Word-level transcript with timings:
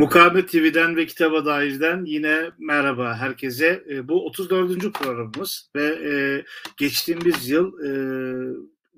Mukavemet 0.00 0.48
TV'den 0.48 0.96
ve 0.96 1.06
Kitaba 1.06 1.44
Dair'den 1.44 2.04
yine 2.04 2.50
merhaba 2.58 3.16
herkese. 3.16 3.84
E, 3.90 4.08
bu 4.08 4.26
34. 4.26 4.92
programımız 4.92 5.70
ve 5.76 5.84
e, 5.84 6.44
geçtiğimiz 6.76 7.50
yıl 7.50 7.80
e, 7.84 7.90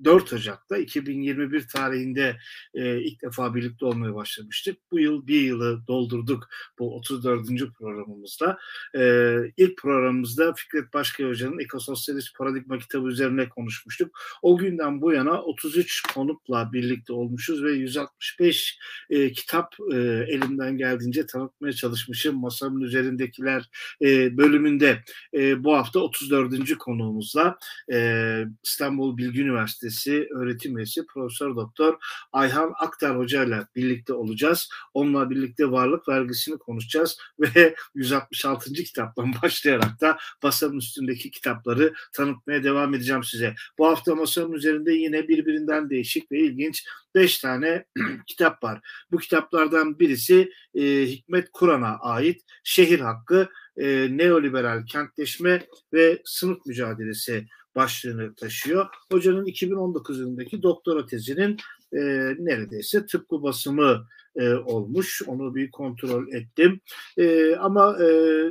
4 0.05 0.33
Ocak'ta 0.33 0.77
2021 0.77 1.69
tarihinde 1.69 2.37
e, 2.75 3.01
ilk 3.01 3.23
defa 3.23 3.55
birlikte 3.55 3.87
olmaya 3.87 4.15
başlamıştık. 4.15 4.79
Bu 4.91 5.01
yıl 5.01 5.27
bir 5.27 5.41
yılı 5.41 5.87
doldurduk 5.87 6.49
bu 6.79 6.97
34. 6.97 7.49
programımızda. 7.79 8.59
E, 8.97 9.35
ilk 9.57 9.79
programımızda 9.79 10.55
Fikret 10.55 10.95
Başkaya 10.95 11.29
Hoca'nın 11.29 11.59
Ekososyalist 11.59 12.39
Paradigma 12.39 12.79
kitabı 12.79 13.09
üzerine 13.09 13.49
konuşmuştuk. 13.49 14.19
O 14.43 14.57
günden 14.57 15.01
bu 15.01 15.13
yana 15.13 15.43
33 15.43 16.03
konukla 16.15 16.73
birlikte 16.73 17.13
olmuşuz 17.13 17.65
ve 17.65 17.73
165 17.73 18.79
e, 19.11 19.33
kitap 19.33 19.75
e, 19.93 19.97
elimden 20.29 20.77
geldiğince 20.77 21.27
tanıtmaya 21.27 21.73
çalışmışım. 21.73 22.41
Masamın 22.41 22.81
üzerindekiler 22.81 23.71
e, 24.03 24.37
bölümünde 24.37 25.03
e, 25.35 25.65
bu 25.65 25.77
hafta 25.77 26.01
34. 26.01 26.79
konuğumuzla 26.79 27.59
e, 27.93 28.45
İstanbul 28.63 29.17
Bilgi 29.17 29.43
Üniversitesi 29.43 29.92
Üniversitesi 29.93 30.29
öğretim 30.35 30.77
üyesi 30.77 31.07
Profesör 31.07 31.57
Doktor 31.57 31.99
Ayhan 32.33 32.73
Aktar 32.79 33.19
Hoca 33.19 33.45
ile 33.45 33.67
birlikte 33.77 34.15
olacağız. 34.15 34.69
Onunla 34.95 35.31
birlikte 35.31 35.71
varlık 35.71 36.09
vergisini 36.09 36.59
konuşacağız 36.59 37.19
ve 37.41 37.75
166. 37.95 38.73
kitaptan 38.73 39.33
başlayarak 39.43 40.01
da 40.01 40.19
masanın 40.43 40.79
üstündeki 40.79 41.31
kitapları 41.31 41.95
tanıtmaya 42.13 42.65
devam 42.65 42.95
edeceğim 42.95 43.25
size. 43.25 43.55
Bu 43.79 43.87
hafta 43.87 44.15
masanın 44.15 44.53
üzerinde 44.53 44.93
yine 44.93 45.29
birbirinden 45.29 45.91
değişik 45.91 46.33
ve 46.33 46.39
ilginç 46.39 46.85
5 47.15 47.39
tane 47.39 47.85
kitap 48.27 48.63
var. 48.63 48.81
Bu 49.11 49.19
kitaplardan 49.19 49.99
birisi 49.99 50.53
e, 50.75 50.83
Hikmet 51.07 51.49
Kur'an'a 51.53 51.99
ait 52.01 52.43
Şehir 52.65 53.01
Hakkı, 53.01 53.49
e, 53.77 54.09
Neoliberal 54.11 54.87
Kentleşme 54.87 55.67
ve 55.93 56.23
Sınıf 56.25 56.67
Mücadelesi 56.67 57.47
başlığını 57.77 58.35
taşıyor. 58.35 58.87
Hocanın 59.13 59.45
2019 59.45 60.19
yılındaki 60.19 60.63
doktora 60.63 61.07
tezinin 61.07 61.57
e, 61.93 62.01
neredeyse 62.39 63.07
tıpkı 63.07 63.43
basımı 63.43 64.07
e, 64.37 64.55
olmuş. 64.55 65.23
Onu 65.27 65.55
bir 65.55 65.71
kontrol 65.71 66.29
ettim. 66.29 66.81
E, 67.19 67.57
ama 67.57 67.97
e, 68.03 68.09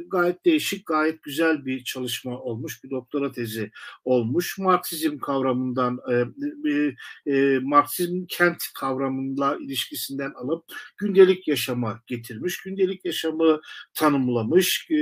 gayet 0.08 0.46
değişik, 0.46 0.86
gayet 0.86 1.24
güzel 1.24 1.66
bir 1.66 1.84
çalışma 1.84 2.40
olmuş. 2.40 2.84
Bir 2.84 2.90
doktora 2.90 3.32
tezi 3.32 3.72
olmuş. 4.06 4.58
Marksizm 4.58 5.18
kavramından, 5.18 6.00
e, 6.12 6.26
e, 7.32 7.60
Marksizm 7.60 8.26
kent 8.26 8.64
kavramıyla 8.80 9.58
ilişkisinden 9.62 10.32
alıp 10.32 10.64
gündelik 10.98 11.48
yaşama 11.48 12.02
getirmiş. 12.08 12.62
Gündelik 12.62 13.06
yaşamı 13.06 13.62
tanımlamış. 13.94 14.88
E, 14.92 14.96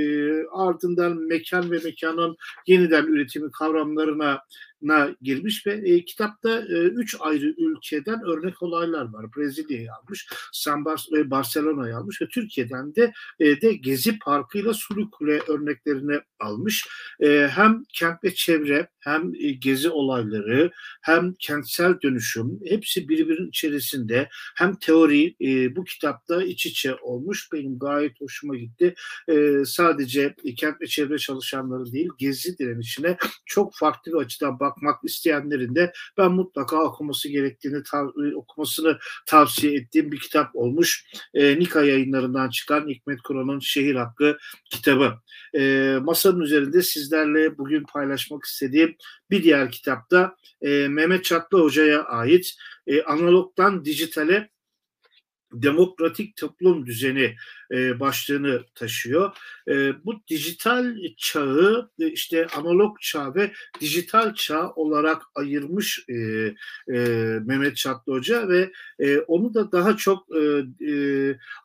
ardından 0.52 1.16
mekan 1.16 1.70
ve 1.70 1.80
mekanın 1.84 2.36
yeniden 2.66 3.06
üretimi 3.06 3.50
kavramlarına 3.50 4.40
na 4.82 5.16
girmiş 5.22 5.66
ve 5.66 5.72
e, 5.72 6.04
kitapta 6.04 6.60
e, 6.60 6.74
üç 6.74 7.16
ayrı 7.20 7.46
ülkeden 7.46 8.22
örnek 8.22 8.62
olaylar 8.62 9.12
var. 9.12 9.26
Brezilya'yı 9.36 9.92
almış, 9.92 10.28
San 10.52 10.84
Bar 10.84 11.06
e, 11.16 11.30
Barcelona'yı 11.30 11.96
almış 11.96 12.22
ve 12.22 12.28
Türkiye'den 12.28 12.94
de 12.94 13.12
e, 13.40 13.60
de 13.60 13.72
Gezi 13.72 14.18
Parkı 14.18 14.58
ile 14.58 14.74
Sulu 14.74 15.10
Kule 15.10 15.40
örneklerini 15.48 16.20
almış. 16.40 16.88
E, 17.20 17.48
hem 17.52 17.84
kent 17.92 18.24
ve 18.24 18.34
çevre, 18.34 18.88
hem 18.98 19.34
e, 19.34 19.50
gezi 19.50 19.90
olayları, 19.90 20.70
hem 21.02 21.34
kentsel 21.38 22.00
dönüşüm 22.02 22.60
hepsi 22.66 23.08
birbirinin 23.08 23.48
içerisinde. 23.48 24.28
Hem 24.56 24.76
teori 24.76 25.34
e, 25.40 25.76
bu 25.76 25.84
kitapta 25.84 26.42
iç 26.42 26.66
içe 26.66 26.94
olmuş. 26.94 27.48
Benim 27.52 27.78
gayet 27.78 28.20
hoşuma 28.20 28.56
gitti. 28.56 28.94
E, 29.28 29.64
sadece 29.66 30.34
e, 30.44 30.54
kent 30.54 30.80
ve 30.80 30.86
çevre 30.86 31.18
çalışanları 31.18 31.92
değil, 31.92 32.08
gezi 32.18 32.58
direnişine 32.58 33.16
çok 33.46 33.74
farklı 33.74 34.12
bir 34.12 34.16
açıdan 34.16 34.60
bak 34.60 34.69
bakmak 34.70 35.04
isteyenlerin 35.04 35.74
de 35.74 35.92
ben 36.18 36.32
mutlaka 36.32 36.82
okuması 36.82 37.28
gerektiğini 37.28 37.76
tav- 37.76 38.30
e, 38.32 38.36
okumasını 38.36 38.98
tavsiye 39.26 39.74
ettiğim 39.74 40.12
bir 40.12 40.18
kitap 40.18 40.56
olmuş. 40.56 41.04
E, 41.34 41.58
Nika 41.58 41.82
yayınlarından 41.82 42.50
çıkan 42.50 42.88
Hikmet 42.88 43.22
Kur'an'ın 43.22 43.58
Şehir 43.58 43.94
Hakkı 43.94 44.38
kitabı. 44.70 45.14
E, 45.58 45.94
masanın 46.02 46.40
üzerinde 46.40 46.82
sizlerle 46.82 47.58
bugün 47.58 47.84
paylaşmak 47.84 48.44
istediğim 48.44 48.96
bir 49.30 49.42
diğer 49.42 49.70
kitapta 49.70 50.36
e, 50.62 50.88
Mehmet 50.88 51.24
Çatlı 51.24 51.60
Hoca'ya 51.60 52.02
ait 52.02 52.54
e, 52.86 53.02
analogdan 53.02 53.84
dijitale 53.84 54.50
demokratik 55.52 56.36
toplum 56.36 56.86
düzeni 56.86 57.34
e, 57.72 58.00
başlığını 58.00 58.64
taşıyor. 58.74 59.36
E, 59.68 60.04
bu 60.04 60.20
dijital 60.28 60.96
çağı 61.16 61.90
e, 62.00 62.06
işte 62.06 62.46
analog 62.46 63.00
çağ 63.00 63.34
ve 63.34 63.52
dijital 63.80 64.34
çağ 64.34 64.70
olarak 64.70 65.22
ayırmış 65.34 66.04
e, 66.08 66.14
e, 66.14 66.98
Mehmet 67.44 67.76
Çatlı 67.76 68.12
Hoca 68.12 68.48
ve 68.48 68.72
e, 68.98 69.18
onu 69.18 69.54
da 69.54 69.72
daha 69.72 69.96
çok 69.96 70.26
e, 70.36 70.40
e, 70.92 70.94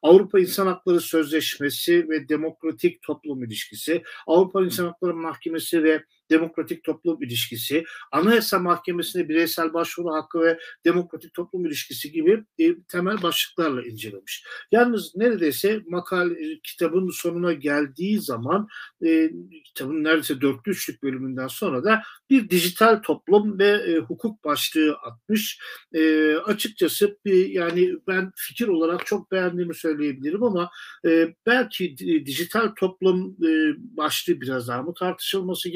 Avrupa 0.02 0.40
İnsan 0.40 0.68
Hakları 0.68 1.02
Sözleşmesi 1.02 2.10
ve 2.10 2.30
demokratik 2.30 3.02
toplum 3.02 3.44
ilişkisi, 3.44 4.04
Avrupa 4.28 4.66
İnsan 4.66 4.86
Hakları 4.86 5.14
Mahkemesi 5.14 5.84
ve 5.84 6.04
demokratik 6.30 6.84
toplum 6.84 7.24
ilişkisi, 7.24 7.84
Anayasa 8.12 8.60
Mahkemesi'ne 8.60 9.30
bireysel 9.30 9.74
başvuru 9.74 10.14
hakkı 10.14 10.42
ve 10.42 10.60
demokratik 10.86 11.34
toplum 11.34 11.66
ilişkisi 11.66 12.12
gibi 12.12 12.44
e, 12.60 12.82
temel 12.82 13.22
başlıklarla 13.22 13.84
incelemiş. 13.84 14.44
Yalnız 14.72 15.16
neredeyse 15.16 15.82
makal 15.88 16.32
e, 16.32 16.60
kitabın 16.64 17.10
sonuna 17.10 17.54
geldiği 17.54 18.22
zaman 18.22 18.68
e, 19.06 19.32
kitabın 19.64 20.04
neredeyse 20.04 20.42
dörtlü 20.42 20.72
üçlük 20.72 21.04
bölümünden 21.04 21.48
sonra 21.48 21.84
da 21.84 22.02
bir 22.30 22.50
dijital 22.50 22.96
toplum 22.96 23.60
ve 23.60 23.68
e, 23.68 23.98
hukuk 23.98 24.44
başlığı 24.44 24.96
atmış. 24.96 25.60
E, 25.94 26.34
açıkçası 26.36 27.18
bir, 27.26 27.50
yani 27.50 27.94
ben 28.08 28.32
fikir 28.36 28.68
olarak 28.68 29.06
çok 29.06 29.32
beğendiğimi 29.32 29.76
söyleyebilirim 29.76 30.44
ama 30.44 30.70
e, 31.06 31.36
belki 31.46 31.98
dijital 32.26 32.68
toplum 32.80 33.38
e, 33.44 33.74
başlığı 33.78 34.42
biraz 34.42 34.68
daha 34.68 34.82
mı 34.82 34.94
tartışılması 35.00 35.70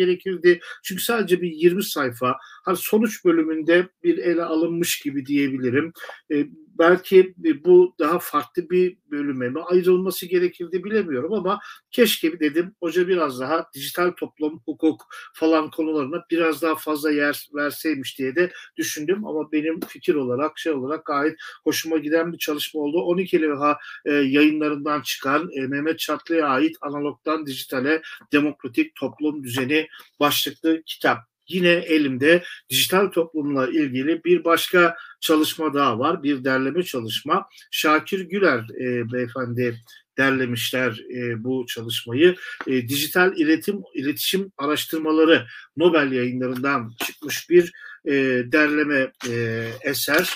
gerekirdi? 0.44 0.60
Çünkü 0.84 1.04
sadece 1.04 1.42
bir 1.42 1.52
20 1.52 1.84
sayfa, 1.84 2.38
sonuç 2.76 3.26
bölümünde 3.26 3.90
bir 4.04 4.18
ele 4.18 4.44
alınmış 4.44 5.00
gibi 5.00 5.26
diyebilirim. 5.26 5.94
E, 6.32 6.46
belki 6.80 7.34
bu 7.66 7.96
daha 8.00 8.20
farklı 8.20 8.70
bir 8.70 8.98
bölüme 9.12 9.50
mi 9.50 9.62
ayrılması 9.62 10.26
gerekirdi 10.26 10.84
bilemiyorum 10.84 11.34
ama 11.34 11.60
keşke 11.92 12.40
dedim 12.40 12.76
hoca 12.80 13.08
biraz 13.08 13.40
daha 13.40 13.70
dijital 13.74 14.12
toplum, 14.12 14.62
hukuk 14.66 15.02
falan 15.34 15.70
konularına 15.70 16.24
biraz 16.32 16.62
daha 16.62 16.76
fazla 16.76 17.12
yer 17.12 17.50
verseymiş 17.56 18.20
diye 18.20 18.36
de 18.36 18.52
düşündüm 18.78 19.26
ama 19.26 19.52
benim 19.52 19.80
fikir 19.80 20.16
olarak 20.16 20.60
şey 20.60 20.74
olarak 20.74 21.06
gayet 21.06 21.38
hoşuma 21.64 21.98
giden 21.98 22.34
bir 22.34 22.38
çalışma 22.38 22.82
oldu. 22.82 23.02
12 23.02 23.42
levha 23.42 23.78
e, 24.06 24.14
yayınlarından 24.14 25.02
çıkan 25.02 25.50
e, 25.56 25.68
Mehmet 25.68 26.00
Çatlı'ya 26.00 26.48
ait 26.48 26.78
analogdan 26.82 27.46
dijitale 27.46 28.02
demokratik 28.32 28.96
toplum 28.96 29.44
düzeni 29.44 29.88
başlıklı 30.20 30.82
kitap 30.86 31.30
yine 31.50 31.70
elimde 31.70 32.44
dijital 32.70 33.08
toplumla 33.08 33.68
ilgili 33.68 34.24
bir 34.24 34.44
başka 34.44 34.96
çalışma 35.20 35.74
daha 35.74 36.00
var. 36.00 36.24
Bir 36.24 36.44
derleme 36.44 36.84
çalışma. 36.84 37.48
Şakir 37.72 38.20
Güler 38.20 38.60
e, 38.60 39.12
beyefendi 39.12 39.80
derlemişler 40.18 41.02
e, 41.16 41.44
bu 41.44 41.66
çalışmayı. 41.68 42.36
E, 42.68 42.88
dijital 42.90 43.38
iletim 43.38 43.82
iletişim 43.94 44.52
araştırmaları 44.58 45.46
Nobel 45.78 46.12
yayınlarından 46.12 46.94
çıkmış 47.06 47.50
bir 47.50 47.72
e, 48.06 48.14
derleme 48.52 49.12
e, 49.30 49.66
eser 49.82 50.36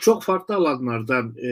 çok 0.00 0.22
farklı 0.22 0.54
alanlardan 0.54 1.34
e, 1.42 1.48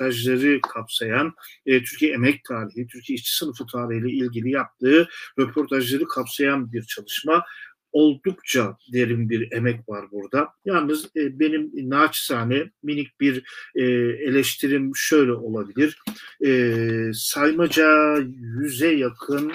röportajları 0.00 0.60
kapsayan 0.60 1.34
e, 1.66 1.82
Türkiye 1.84 2.12
Emek 2.12 2.44
Tarihi, 2.44 2.86
Türkiye 2.86 3.14
İşçi 3.14 3.36
Sınıfı 3.36 3.66
Tarihi 3.66 3.98
ile 3.98 4.10
ilgili 4.10 4.50
yaptığı 4.50 5.08
röportajları 5.38 6.04
kapsayan 6.08 6.72
bir 6.72 6.82
çalışma 6.82 7.44
oldukça 7.92 8.76
derin 8.92 9.30
bir 9.30 9.52
emek 9.52 9.88
var 9.88 10.10
burada. 10.12 10.48
Yalnız 10.64 11.04
e, 11.16 11.38
benim 11.40 11.90
naçizane 11.90 12.70
minik 12.82 13.20
bir 13.20 13.42
e, 13.74 13.82
eleştirim 14.28 14.92
şöyle 14.96 15.32
olabilir. 15.32 15.98
E, 16.46 17.10
saymaca 17.14 18.16
yüze 18.60 18.92
yakın 18.92 19.52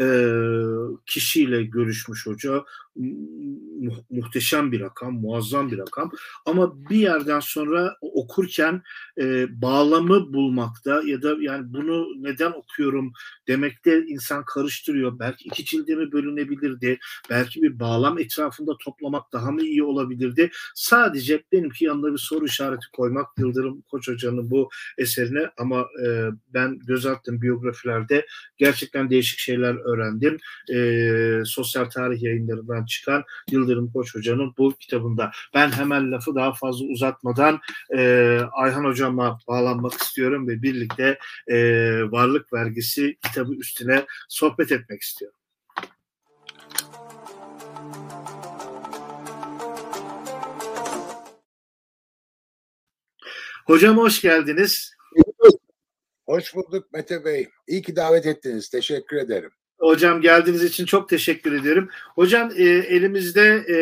e, 0.00 0.06
kişiyle 1.06 1.62
görüşmüş 1.62 2.26
hoca 2.26 2.64
mu- 2.96 4.04
muhteşem 4.10 4.72
bir 4.72 4.80
rakam, 4.80 5.14
muazzam 5.14 5.70
bir 5.70 5.78
rakam. 5.78 6.10
Ama 6.46 6.90
bir 6.90 6.96
yerden 6.96 7.40
sonra 7.40 7.96
okurken 8.00 8.82
e, 9.18 9.46
bağlamı 9.62 10.32
bulmakta 10.32 11.02
ya 11.06 11.22
da 11.22 11.36
yani 11.40 11.72
bunu 11.72 12.06
neden 12.22 12.52
okuyorum 12.52 13.12
demekte 13.48 14.04
insan 14.06 14.44
karıştırıyor. 14.44 15.18
Belki 15.18 15.44
iki 15.44 15.64
cilde 15.64 15.94
mi 15.94 16.12
bölünebilirdi? 16.12 16.98
Belki 17.30 17.62
bir 17.62 17.80
bağlam 17.80 18.18
etrafında 18.18 18.76
toplamak 18.84 19.32
daha 19.32 19.50
mı 19.50 19.62
iyi 19.62 19.84
olabilirdi? 19.84 20.50
Sadece 20.74 21.42
benimki 21.52 21.84
yanına 21.84 22.12
bir 22.12 22.18
soru 22.18 22.44
işareti 22.44 22.86
koymak 22.92 23.26
Yıldırım 23.38 23.82
Koç 23.82 24.08
Hoca'nın 24.08 24.50
bu 24.50 24.68
eserine 24.98 25.50
ama 25.58 25.86
e, 26.06 26.28
ben 26.54 26.78
göz 26.78 27.06
attım 27.06 27.42
biyografilerde 27.42 28.26
gerçekten 28.58 29.10
değişik 29.10 29.38
şeyler 29.38 29.74
öğrendim. 29.74 30.38
E, 30.74 31.42
sosyal 31.44 31.84
tarih 31.84 32.22
yayınlarından 32.22 32.81
Yayınları'ndan 32.82 32.86
çıkan 32.86 33.24
Yıldırım 33.50 33.92
Koç 33.92 34.14
Hoca'nın 34.14 34.54
bu 34.58 34.72
kitabında. 34.72 35.30
Ben 35.54 35.70
hemen 35.70 36.12
lafı 36.12 36.34
daha 36.34 36.52
fazla 36.52 36.86
uzatmadan 36.86 37.60
e, 37.96 38.40
Ayhan 38.52 38.84
Hocam'a 38.84 39.38
bağlanmak 39.48 39.92
istiyorum 39.92 40.48
ve 40.48 40.62
birlikte 40.62 41.18
e, 41.48 41.56
Varlık 42.10 42.52
Vergisi 42.52 43.16
kitabı 43.24 43.54
üstüne 43.54 44.06
sohbet 44.28 44.72
etmek 44.72 45.02
istiyorum. 45.02 45.38
Hocam 53.66 53.96
hoş 53.96 54.20
geldiniz. 54.20 54.94
Hoş 56.26 56.54
bulduk 56.54 56.92
Mete 56.92 57.24
Bey. 57.24 57.48
İyi 57.66 57.82
ki 57.82 57.96
davet 57.96 58.26
ettiniz. 58.26 58.68
Teşekkür 58.68 59.16
ederim. 59.16 59.50
Hocam 59.82 60.20
geldiğiniz 60.20 60.64
için 60.64 60.86
çok 60.86 61.08
teşekkür 61.08 61.52
ediyorum. 61.52 61.88
Hocam 62.14 62.50
e, 62.56 62.62
elimizde 62.64 63.64
e, 63.68 63.76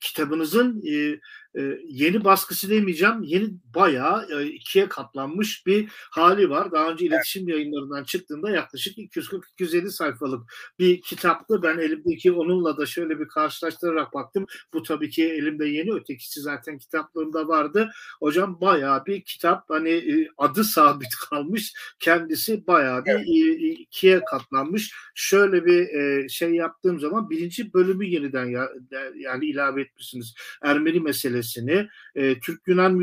kitabınızın 0.00 0.82
e, 0.86 1.20
e, 1.58 1.78
yeni 1.88 2.24
baskısı 2.24 2.70
demeyeceğim. 2.70 3.22
Yeni 3.22 3.50
bayağı 3.74 4.28
e, 4.30 4.46
ikiye 4.46 4.88
katlanmış 4.88 5.66
bir 5.66 5.88
hali 6.10 6.50
var. 6.50 6.72
Daha 6.72 6.90
önce 6.90 7.06
iletişim 7.06 7.48
yayınlarından 7.48 8.04
çıktığında 8.04 8.50
yaklaşık 8.50 8.98
240-250 8.98 9.90
sayfalık 9.90 10.52
bir 10.78 11.00
kitaptı. 11.00 11.62
Ben 11.62 11.78
elimdeki 11.78 12.32
onunla 12.32 12.76
da 12.76 12.86
şöyle 12.86 13.20
bir 13.20 13.28
karşılaştırarak 13.28 14.14
baktım. 14.14 14.46
Bu 14.74 14.82
tabii 14.82 15.10
ki 15.10 15.24
elimde 15.24 15.68
yeni. 15.68 15.92
Ötekisi 15.92 16.40
zaten 16.40 16.78
kitaplarımda 16.78 17.48
vardı. 17.48 17.90
Hocam 18.20 18.60
bayağı 18.60 19.06
bir 19.06 19.22
kitap. 19.24 19.70
Hani 19.70 19.90
e, 19.90 20.28
adı 20.38 20.64
sabit 20.64 21.14
kalmış. 21.30 21.74
Kendisi 22.00 22.66
bayağı 22.66 23.04
bir 23.04 23.12
e, 23.12 23.68
ikiye 23.68 24.24
katlanmış. 24.24 24.94
Şöyle 25.14 25.66
bir 25.66 25.88
e, 25.88 26.28
şey 26.28 26.50
yaptığım 26.50 27.00
zaman 27.00 27.30
birinci 27.30 27.74
bölümü 27.74 28.06
yeniden 28.06 28.46
ya, 28.46 28.68
yani 29.16 29.46
ilave 29.46 29.82
etmişsiniz. 29.82 30.34
Ermeni 30.62 31.00
meselesini, 31.40 31.88
e, 32.14 32.40
Türk-Yunan 32.40 32.94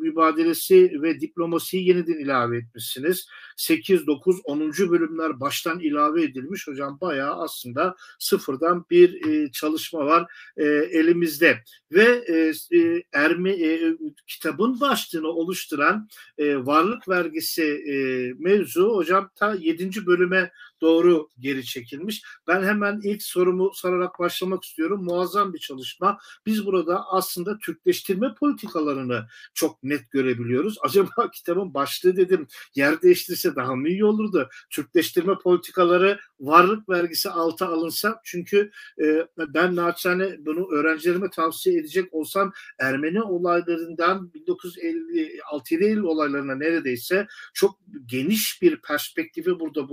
mübadelesi 0.00 1.02
ve 1.02 1.20
diplomasiyi 1.20 1.88
yeniden 1.88 2.18
ilave 2.18 2.58
etmişsiniz. 2.58 3.26
8, 3.56 4.06
9, 4.06 4.40
10. 4.44 4.90
bölümler 4.90 5.40
baştan 5.40 5.80
ilave 5.80 6.22
edilmiş. 6.22 6.66
Hocam 6.66 6.98
bayağı 7.00 7.34
aslında 7.34 7.96
sıfırdan 8.18 8.84
bir 8.90 9.26
e, 9.28 9.50
çalışma 9.52 10.06
var 10.06 10.26
e, 10.56 10.64
elimizde. 10.66 11.58
Ve 11.92 12.24
e, 12.28 12.52
e, 12.78 13.02
Erme, 13.12 13.50
e, 13.50 13.96
kitabın 14.26 14.80
başlığını 14.80 15.28
oluşturan 15.28 16.08
e, 16.38 16.56
varlık 16.56 17.08
vergisi 17.08 17.64
e, 17.64 17.94
mevzu 18.38 18.96
hocam 18.96 19.30
ta 19.34 19.54
7. 19.54 20.06
bölüme 20.06 20.50
doğru 20.80 21.28
geri 21.38 21.64
çekilmiş. 21.64 22.22
Ben 22.46 22.62
hemen 22.62 23.00
ilk 23.02 23.22
sorumu 23.22 23.70
sorarak 23.74 24.18
başlamak 24.18 24.64
istiyorum. 24.64 25.04
Muazzam 25.04 25.54
bir 25.54 25.58
çalışma. 25.58 26.18
Biz 26.46 26.66
burada 26.66 27.06
aslında 27.06 27.58
Türkleştirme 27.58 28.34
politikalarını 28.34 29.26
çok 29.54 29.82
net 29.82 30.10
görebiliyoruz. 30.10 30.78
Acaba 30.82 31.30
kitabın 31.30 31.74
başlığı 31.74 32.16
dedim 32.16 32.46
yer 32.74 33.02
değiştirse 33.02 33.56
daha 33.56 33.76
mı 33.76 33.88
iyi 33.88 34.04
olurdu? 34.04 34.48
Türkleştirme 34.70 35.34
politikaları 35.38 36.18
varlık 36.40 36.88
vergisi 36.88 37.30
alta 37.30 37.68
alınsa 37.68 38.20
çünkü 38.24 38.70
e, 39.02 39.26
ben 39.38 39.76
naçizane 39.76 40.46
bunu 40.46 40.70
öğrencilerime 40.70 41.30
tavsiye 41.30 41.80
edecek 41.80 42.14
olsam 42.14 42.52
Ermeni 42.78 43.22
olaylarından 43.22 44.34
1956 44.34 45.74
Eylül 45.74 46.02
olaylarına 46.02 46.54
neredeyse 46.54 47.26
çok 47.54 47.78
geniş 48.06 48.62
bir 48.62 48.80
perspektifi 48.80 49.60
burada 49.60 49.88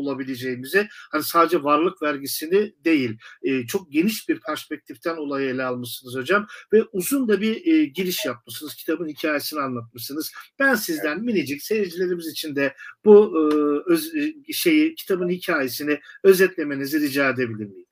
bulabileceğimize 0.74 0.88
hani 1.12 1.24
sadece 1.24 1.64
varlık 1.64 2.02
vergisini 2.02 2.74
değil 2.86 3.18
e, 3.44 3.66
çok 3.66 3.92
geniş 3.92 4.30
bir 4.30 4.40
perspektiften 4.40 5.18
olayı 5.18 5.50
ele 5.50 5.64
almışsınız 5.64 6.16
hocam 6.16 6.48
ve 6.74 6.84
uzun 6.92 7.28
da 7.28 7.42
bir 7.42 7.66
e, 7.66 7.86
giriş 7.86 8.26
yapmışsınız 8.26 8.76
kitabın 8.76 9.08
hikayesini 9.08 9.60
anlatmışsınız. 9.60 10.32
Ben 10.60 10.76
sizden 10.76 11.24
minicik 11.24 11.64
seyircilerimiz 11.64 12.28
için 12.28 12.56
de 12.56 12.74
bu 13.06 13.34
e, 13.36 13.92
öz, 13.92 14.16
e, 14.16 14.54
şeyi 14.54 14.96
kitabın 14.96 15.30
hikayesini 15.30 16.00
özetlemenizi 16.24 17.00
rica 17.00 17.30
edebilir 17.30 17.66
miyim? 17.66 17.86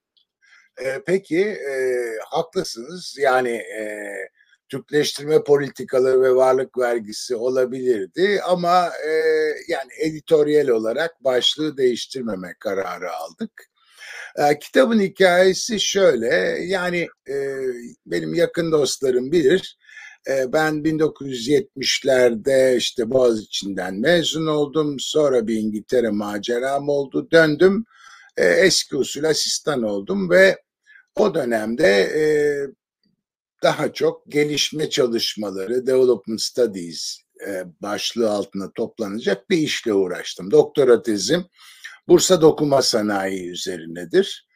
E, 0.78 1.02
peki 1.06 1.40
e, 1.40 1.74
haklısınız. 2.30 3.18
Yani 3.20 3.50
e, 3.52 3.84
Türkleştirme 4.72 5.44
politikaları 5.44 6.22
ve 6.22 6.36
varlık 6.36 6.78
vergisi 6.78 7.36
olabilirdi 7.36 8.42
ama 8.48 8.88
e, 8.88 9.12
yani 9.68 9.90
editoryal 10.00 10.68
olarak 10.68 11.24
başlığı 11.24 11.78
değiştirmeme 11.78 12.56
kararı 12.60 13.12
aldık. 13.12 13.52
E, 14.36 14.60
kitabın 14.60 15.00
hikayesi 15.00 15.80
şöyle 15.80 16.36
yani 16.66 17.08
e, 17.30 17.36
benim 18.06 18.34
yakın 18.34 18.72
dostlarım 18.72 19.32
bilir. 19.32 19.78
E, 20.30 20.54
ben 20.54 20.74
1970'lerde 20.74 22.78
işte 22.78 23.10
Boğaziçi'nden 23.10 23.96
mezun 23.96 24.48
oldum. 24.48 24.96
Sonra 25.00 25.48
bir 25.48 25.56
İngiltere 25.56 26.10
maceram 26.10 26.90
oldu. 26.90 27.28
Döndüm. 27.32 27.86
E, 28.38 28.46
eski 28.46 28.96
usul 28.96 29.24
asistan 29.24 29.84
oldum 29.84 30.30
ve 30.30 30.58
o 31.16 31.36
dönemde 31.36 31.88
e, 31.88 32.24
daha 33.64 33.94
çok 33.94 34.32
gelişme 34.32 34.90
çalışmaları, 34.90 35.88
development 35.88 36.42
studies 36.42 37.18
e, 37.48 37.64
başlığı 37.82 38.32
altında 38.32 38.72
toplanacak 38.76 39.50
bir 39.50 39.58
işle 39.58 39.94
uğraştım. 39.94 40.52
Doktora 40.52 41.02
tezim 41.02 41.46
Bursa 42.08 42.42
Dokuma 42.42 42.82
Sanayi 42.82 43.50
üzerinedir. 43.50 44.48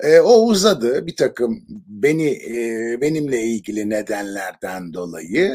E, 0.00 0.20
o 0.20 0.46
uzadı 0.46 1.06
bir 1.06 1.16
takım 1.16 1.64
beni 1.86 2.28
e, 2.28 2.98
benimle 3.00 3.42
ilgili 3.42 3.90
nedenlerden 3.90 4.92
dolayı 4.92 5.52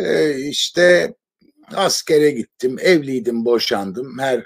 işte 0.50 1.16
askere 1.74 2.32
gittim, 2.32 2.78
evliydim, 2.82 3.46
boşandım. 3.46 4.20
Her 4.20 4.44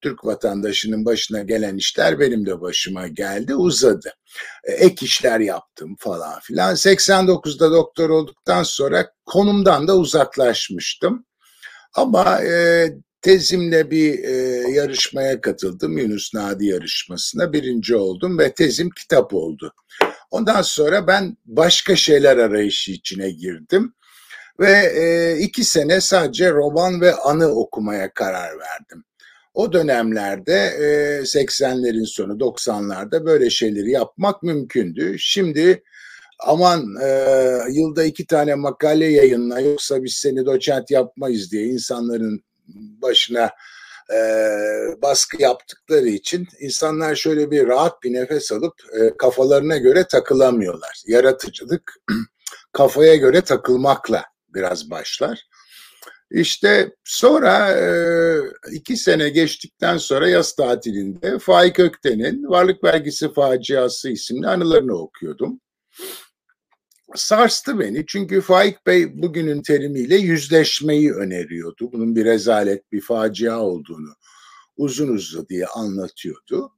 Türk 0.00 0.24
vatandaşının 0.24 1.04
başına 1.04 1.42
gelen 1.42 1.76
işler 1.76 2.20
benim 2.20 2.46
de 2.46 2.60
başıma 2.60 3.08
geldi, 3.08 3.54
uzadı. 3.54 4.14
E, 4.64 4.72
ek 4.72 5.06
işler 5.06 5.40
yaptım 5.40 5.96
falan 5.98 6.40
filan. 6.40 6.74
89'da 6.74 7.70
doktor 7.70 8.10
olduktan 8.10 8.62
sonra 8.62 9.10
konumdan 9.26 9.88
da 9.88 9.96
uzaklaşmıştım. 9.96 11.26
Ama 11.94 12.42
e, 12.42 12.88
tezimle 13.22 13.90
bir 13.90 14.24
e, 14.24 14.32
yarışmaya 14.70 15.40
katıldım. 15.40 15.98
Yunus 15.98 16.34
Nadi 16.34 16.66
yarışmasına 16.66 17.52
birinci 17.52 17.96
oldum 17.96 18.38
ve 18.38 18.54
tezim 18.54 18.90
kitap 18.90 19.34
oldu. 19.34 19.74
Ondan 20.30 20.62
sonra 20.62 21.06
ben 21.06 21.36
başka 21.46 21.96
şeyler 21.96 22.36
arayışı 22.36 22.92
içine 22.92 23.30
girdim. 23.30 23.94
Ve 24.60 24.72
e, 24.72 25.38
iki 25.38 25.64
sene 25.64 26.00
sadece 26.00 26.52
roman 26.52 27.00
ve 27.00 27.14
anı 27.14 27.46
okumaya 27.46 28.14
karar 28.14 28.50
verdim. 28.58 29.04
O 29.58 29.72
dönemlerde 29.72 30.52
e, 30.52 30.84
80'lerin 31.22 32.06
sonu 32.06 32.32
90'larda 32.32 33.24
böyle 33.26 33.50
şeyleri 33.50 33.90
yapmak 33.90 34.42
mümkündü. 34.42 35.16
Şimdi 35.18 35.82
aman 36.38 36.80
yılda 37.70 38.04
iki 38.04 38.26
tane 38.26 38.54
makale 38.54 39.06
yayınla 39.06 39.60
yoksa 39.60 40.04
biz 40.04 40.14
seni 40.14 40.46
doçent 40.46 40.90
yapmayız 40.90 41.52
diye 41.52 41.64
insanların 41.64 42.42
başına 43.02 43.50
baskı 45.02 45.42
yaptıkları 45.42 46.08
için 46.08 46.48
insanlar 46.60 47.14
şöyle 47.14 47.50
bir 47.50 47.66
rahat 47.66 48.02
bir 48.02 48.12
nefes 48.12 48.52
alıp 48.52 48.74
kafalarına 49.18 49.76
göre 49.76 50.04
takılamıyorlar. 50.04 51.02
Yaratıcılık 51.06 51.92
kafaya 52.72 53.16
göre 53.16 53.40
takılmakla 53.40 54.24
biraz 54.54 54.90
başlar. 54.90 55.47
İşte 56.30 56.92
sonra 57.04 57.76
iki 58.72 58.96
sene 58.96 59.28
geçtikten 59.28 59.96
sonra 59.96 60.28
yaz 60.28 60.52
tatilinde 60.52 61.38
Faik 61.38 61.78
Ökten'in 61.78 62.44
Varlık 62.48 62.84
Vergisi 62.84 63.32
Faciası 63.32 64.10
isimli 64.10 64.48
anılarını 64.48 64.94
okuyordum. 64.94 65.60
Sarstı 67.14 67.78
beni 67.78 68.04
çünkü 68.06 68.40
Faik 68.40 68.86
Bey 68.86 69.22
bugünün 69.22 69.62
terimiyle 69.62 70.16
yüzleşmeyi 70.16 71.12
öneriyordu. 71.12 71.92
Bunun 71.92 72.16
bir 72.16 72.24
rezalet, 72.24 72.92
bir 72.92 73.00
facia 73.00 73.60
olduğunu 73.60 74.14
uzun 74.76 75.08
uzun 75.08 75.48
diye 75.48 75.66
anlatıyordu. 75.66 76.72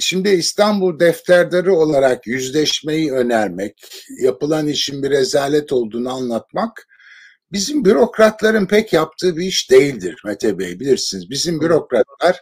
Şimdi 0.00 0.28
İstanbul 0.28 1.00
defterdarı 1.00 1.74
olarak 1.74 2.26
yüzleşmeyi 2.26 3.12
önermek, 3.12 3.84
yapılan 4.20 4.66
işin 4.66 5.02
bir 5.02 5.10
rezalet 5.10 5.72
olduğunu 5.72 6.12
anlatmak 6.12 6.88
bizim 7.52 7.84
bürokratların 7.84 8.66
pek 8.66 8.92
yaptığı 8.92 9.36
bir 9.36 9.46
iş 9.46 9.70
değildir 9.70 10.22
Mete 10.24 10.58
Bey 10.58 10.80
bilirsiniz. 10.80 11.30
Bizim 11.30 11.60
bürokratlar 11.60 12.40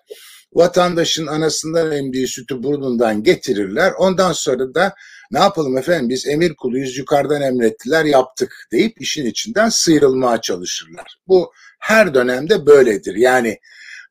vatandaşın 0.52 1.26
anasından 1.26 1.92
emdiği 1.92 2.28
sütü 2.28 2.62
burnundan 2.62 3.22
getirirler. 3.22 3.92
Ondan 3.98 4.32
sonra 4.32 4.74
da 4.74 4.94
ne 5.30 5.38
yapalım 5.38 5.78
efendim 5.78 6.08
biz 6.08 6.26
emir 6.26 6.54
kuluyuz 6.54 6.98
yukarıdan 6.98 7.42
emrettiler 7.42 8.04
yaptık 8.04 8.68
deyip 8.72 9.00
işin 9.00 9.26
içinden 9.26 9.68
sıyrılmaya 9.68 10.40
çalışırlar. 10.40 11.16
Bu 11.28 11.52
her 11.78 12.14
dönemde 12.14 12.66
böyledir. 12.66 13.14
Yani 13.14 13.58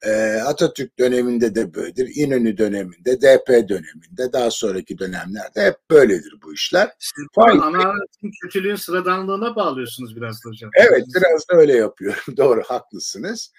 e, 0.01 0.41
Atatürk 0.45 0.99
döneminde 0.99 1.55
de 1.55 1.73
böyledir. 1.73 2.11
İnönü 2.15 2.57
döneminde, 2.57 3.21
DP 3.21 3.47
döneminde, 3.47 4.33
daha 4.33 4.51
sonraki 4.51 4.99
dönemlerde 4.99 5.65
hep 5.65 5.75
böyledir 5.91 6.33
bu 6.43 6.53
işler. 6.53 6.91
Siz 6.99 7.25
ananetin 7.37 8.31
kötülüğün 8.41 8.75
sıradanlığına 8.75 9.55
bağlıyorsunuz 9.55 10.15
biraz 10.15 10.35
da 10.45 10.49
hocam. 10.49 10.71
Evet, 10.75 11.05
biraz 11.15 11.49
da 11.49 11.55
öyle 11.55 11.73
yapıyorum. 11.73 12.19
Doğru, 12.37 12.63
haklısınız. 12.67 13.51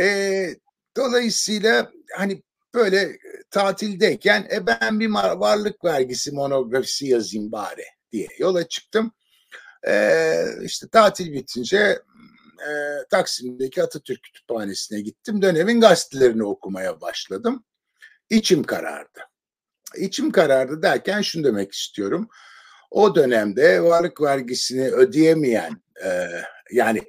E, 0.00 0.46
dolayısıyla 0.96 1.92
hani 2.16 2.42
böyle 2.74 3.18
tatildeyken 3.50 4.48
e, 4.52 4.66
ben 4.66 5.00
bir 5.00 5.10
varlık 5.10 5.84
vergisi 5.84 6.32
monografisi 6.32 7.06
yazayım 7.06 7.52
bari 7.52 7.84
diye 8.12 8.28
yola 8.38 8.68
çıktım. 8.68 9.12
E, 9.88 10.34
işte 10.64 10.88
tatil 10.88 11.32
bitince 11.32 11.98
e, 12.60 13.04
Taksim'deki 13.10 13.82
Atatürk 13.82 14.22
Kütüphanesi'ne 14.22 15.00
gittim. 15.00 15.42
Dönemin 15.42 15.80
gazetelerini 15.80 16.44
okumaya 16.44 17.00
başladım. 17.00 17.64
İçim 18.30 18.62
karardı. 18.62 19.20
İçim 19.96 20.32
karardı 20.32 20.82
derken 20.82 21.22
şunu 21.22 21.44
demek 21.44 21.72
istiyorum. 21.72 22.28
o 22.90 23.14
dönemde 23.14 23.82
varlık 23.82 24.20
vergisini 24.20 24.90
ödeyemeyen 24.90 25.82
e, 26.04 26.28
yani 26.72 27.02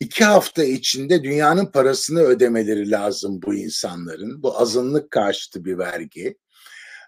iki 0.00 0.24
hafta 0.24 0.64
içinde 0.64 1.22
dünyanın 1.22 1.66
parasını 1.66 2.20
ödemeleri 2.20 2.90
lazım 2.90 3.42
bu 3.42 3.54
insanların. 3.54 4.42
Bu 4.42 4.60
azınlık 4.60 5.10
karşıtı 5.10 5.64
bir 5.64 5.78
vergi. 5.78 6.38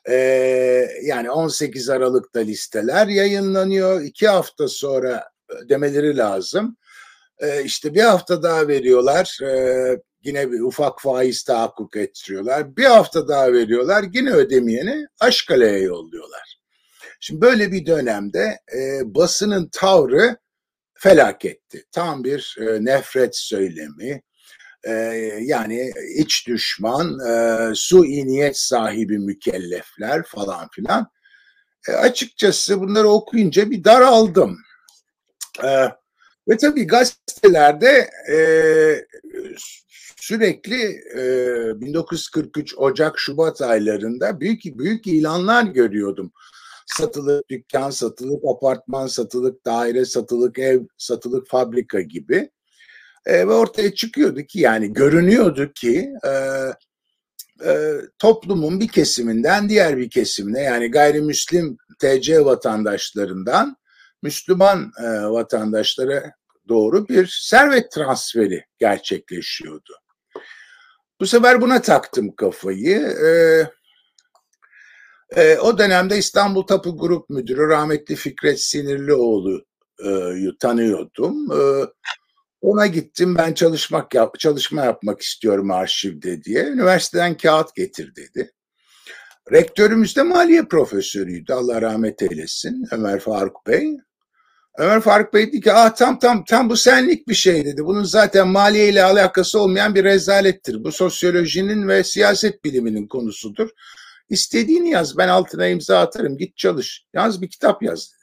Ee, 0.09 0.89
yani 1.03 1.31
18 1.31 1.91
Aralık'ta 1.91 2.41
listeler 2.41 3.07
yayınlanıyor. 3.07 4.01
İki 4.01 4.29
hafta 4.29 4.69
sonra 4.69 5.29
ödemeleri 5.49 6.17
lazım. 6.17 6.77
Ee, 7.41 7.65
işte 7.65 7.95
bir 7.95 8.03
hafta 8.03 8.43
daha 8.43 8.69
veriyorlar. 8.69 9.39
Ee, 9.43 9.99
yine 10.23 10.53
bir 10.53 10.61
ufak 10.61 11.03
faiz 11.03 11.43
tahakkuk 11.43 11.97
ettiriyorlar. 11.97 12.77
Bir 12.77 12.85
hafta 12.85 13.29
daha 13.29 13.53
veriyorlar. 13.53 14.05
Yine 14.15 14.31
ödemeyeni 14.31 15.07
Aşkale'ye 15.21 15.79
yolluyorlar. 15.79 16.61
Şimdi 17.21 17.41
böyle 17.41 17.73
bir 17.73 17.87
dönemde 17.87 18.59
e, 18.75 19.01
basının 19.15 19.69
tavrı 19.73 20.37
felaketti. 20.95 21.85
Tam 21.93 22.25
bir 22.25 22.57
e, 22.61 22.85
nefret 22.85 23.37
söylemi. 23.37 24.23
E, 24.85 24.93
yani 25.41 25.93
iç 26.17 26.49
düşman, 26.49 27.19
e, 27.29 27.59
su 27.75 28.03
niyet 28.03 28.57
sahibi 28.57 29.19
mükellefler 29.19 30.23
falan 30.23 30.69
filan. 30.73 31.11
E, 31.89 31.93
açıkçası 31.93 32.81
bunları 32.81 33.09
okuyunca 33.09 33.71
bir 33.71 33.85
daraldım. 33.85 34.59
E, 35.65 35.89
ve 36.51 36.57
tabii 36.57 36.87
gazetelerde 36.87 38.11
e, 38.33 38.37
sürekli 40.17 40.83
e, 41.17 41.81
1943 41.81 42.75
Ocak 42.79 43.19
Şubat 43.19 43.63
aylarında 43.63 44.41
büyük 44.41 44.65
büyük 44.65 45.07
ilanlar 45.07 45.63
görüyordum 45.63 46.33
satılık 46.99 47.51
dükkan, 47.51 47.91
satılık 47.91 48.45
apartman, 48.49 49.07
satılık 49.07 49.67
daire, 49.67 50.05
satılık 50.05 50.59
ev, 50.59 50.81
satılık 50.99 51.49
fabrika 51.49 52.01
gibi. 52.01 52.51
E, 53.27 53.49
ve 53.49 53.53
ortaya 53.53 53.95
çıkıyordu 53.95 54.43
ki 54.43 54.61
yani 54.61 54.93
görünüyordu 54.93 55.73
ki 55.73 56.13
e, 56.25 56.31
e, 57.71 57.95
toplumun 58.19 58.81
bir 58.81 58.89
kesiminden 58.89 59.69
diğer 59.69 59.97
bir 59.97 60.11
kesimine 60.11 60.61
yani 60.61 60.91
gayrimüslim 60.91 61.77
TC 61.99 62.45
vatandaşlarından 62.45 63.77
Müslüman 64.23 64.93
e, 64.99 65.05
vatandaşlara 65.07 66.33
doğru 66.71 67.09
bir 67.09 67.27
servet 67.43 67.93
transferi 67.93 68.65
gerçekleşiyordu. 68.79 69.93
Bu 71.21 71.27
sefer 71.27 71.61
buna 71.61 71.83
taktım 71.83 72.37
kafayı. 72.37 72.99
E, 73.01 73.31
e, 75.37 75.59
o 75.59 75.79
dönemde 75.79 76.19
İstanbul 76.19 76.63
Tapu 76.63 76.99
Grup 76.99 77.31
Müdürü 77.31 77.69
rahmetli 77.69 78.17
Fikret 78.17 78.61
Sinirlioğlu'yu 78.61 80.59
tanıyordum. 80.59 81.53
E, 81.53 81.61
ona 82.61 82.87
gittim 82.87 83.35
ben 83.39 83.55
çalışmak 83.55 84.15
yap, 84.15 84.39
çalışma 84.39 84.85
yapmak 84.85 85.21
istiyorum 85.21 85.71
arşivde 85.71 86.43
diye. 86.43 86.65
Üniversiteden 86.65 87.37
kağıt 87.37 87.75
getir 87.75 88.17
dedi. 88.17 88.53
Rektörümüz 89.53 90.17
de 90.17 90.23
maliye 90.23 90.65
profesörüydü. 90.65 91.53
Allah 91.53 91.83
rahmet 91.83 92.23
eylesin. 92.23 92.85
Ömer 92.93 93.21
Faruk 93.21 93.67
Bey. 93.67 93.97
Ömer 94.79 95.01
Faruk 95.01 95.35
Bey 95.35 95.47
dedi 95.47 95.61
ki 95.61 95.73
ah 95.73 95.95
tam 95.95 96.19
tam 96.19 96.45
tam 96.45 96.71
bu 96.71 96.77
senlik 96.77 97.29
bir 97.29 97.35
şey 97.35 97.65
dedi. 97.65 97.85
Bunun 97.85 98.05
zaten 98.05 98.49
maliye 98.49 98.89
ile 98.89 99.03
alakası 99.03 99.61
olmayan 99.61 99.95
bir 99.95 100.05
rezalettir. 100.05 100.85
Bu 100.85 100.93
sosyolojinin 100.93 101.89
ve 101.89 102.05
siyaset 102.05 102.65
biliminin 102.65 103.09
konusudur. 103.09 103.69
İstediğini 104.29 104.91
yaz 104.91 105.19
ben 105.19 105.29
altına 105.29 105.67
imza 105.67 106.01
atarım 106.01 106.39
git 106.39 106.57
çalış. 106.57 107.07
Yaz 107.15 107.43
bir 107.43 107.51
kitap 107.51 107.83
yaz 107.83 108.13
dedi. 108.13 108.21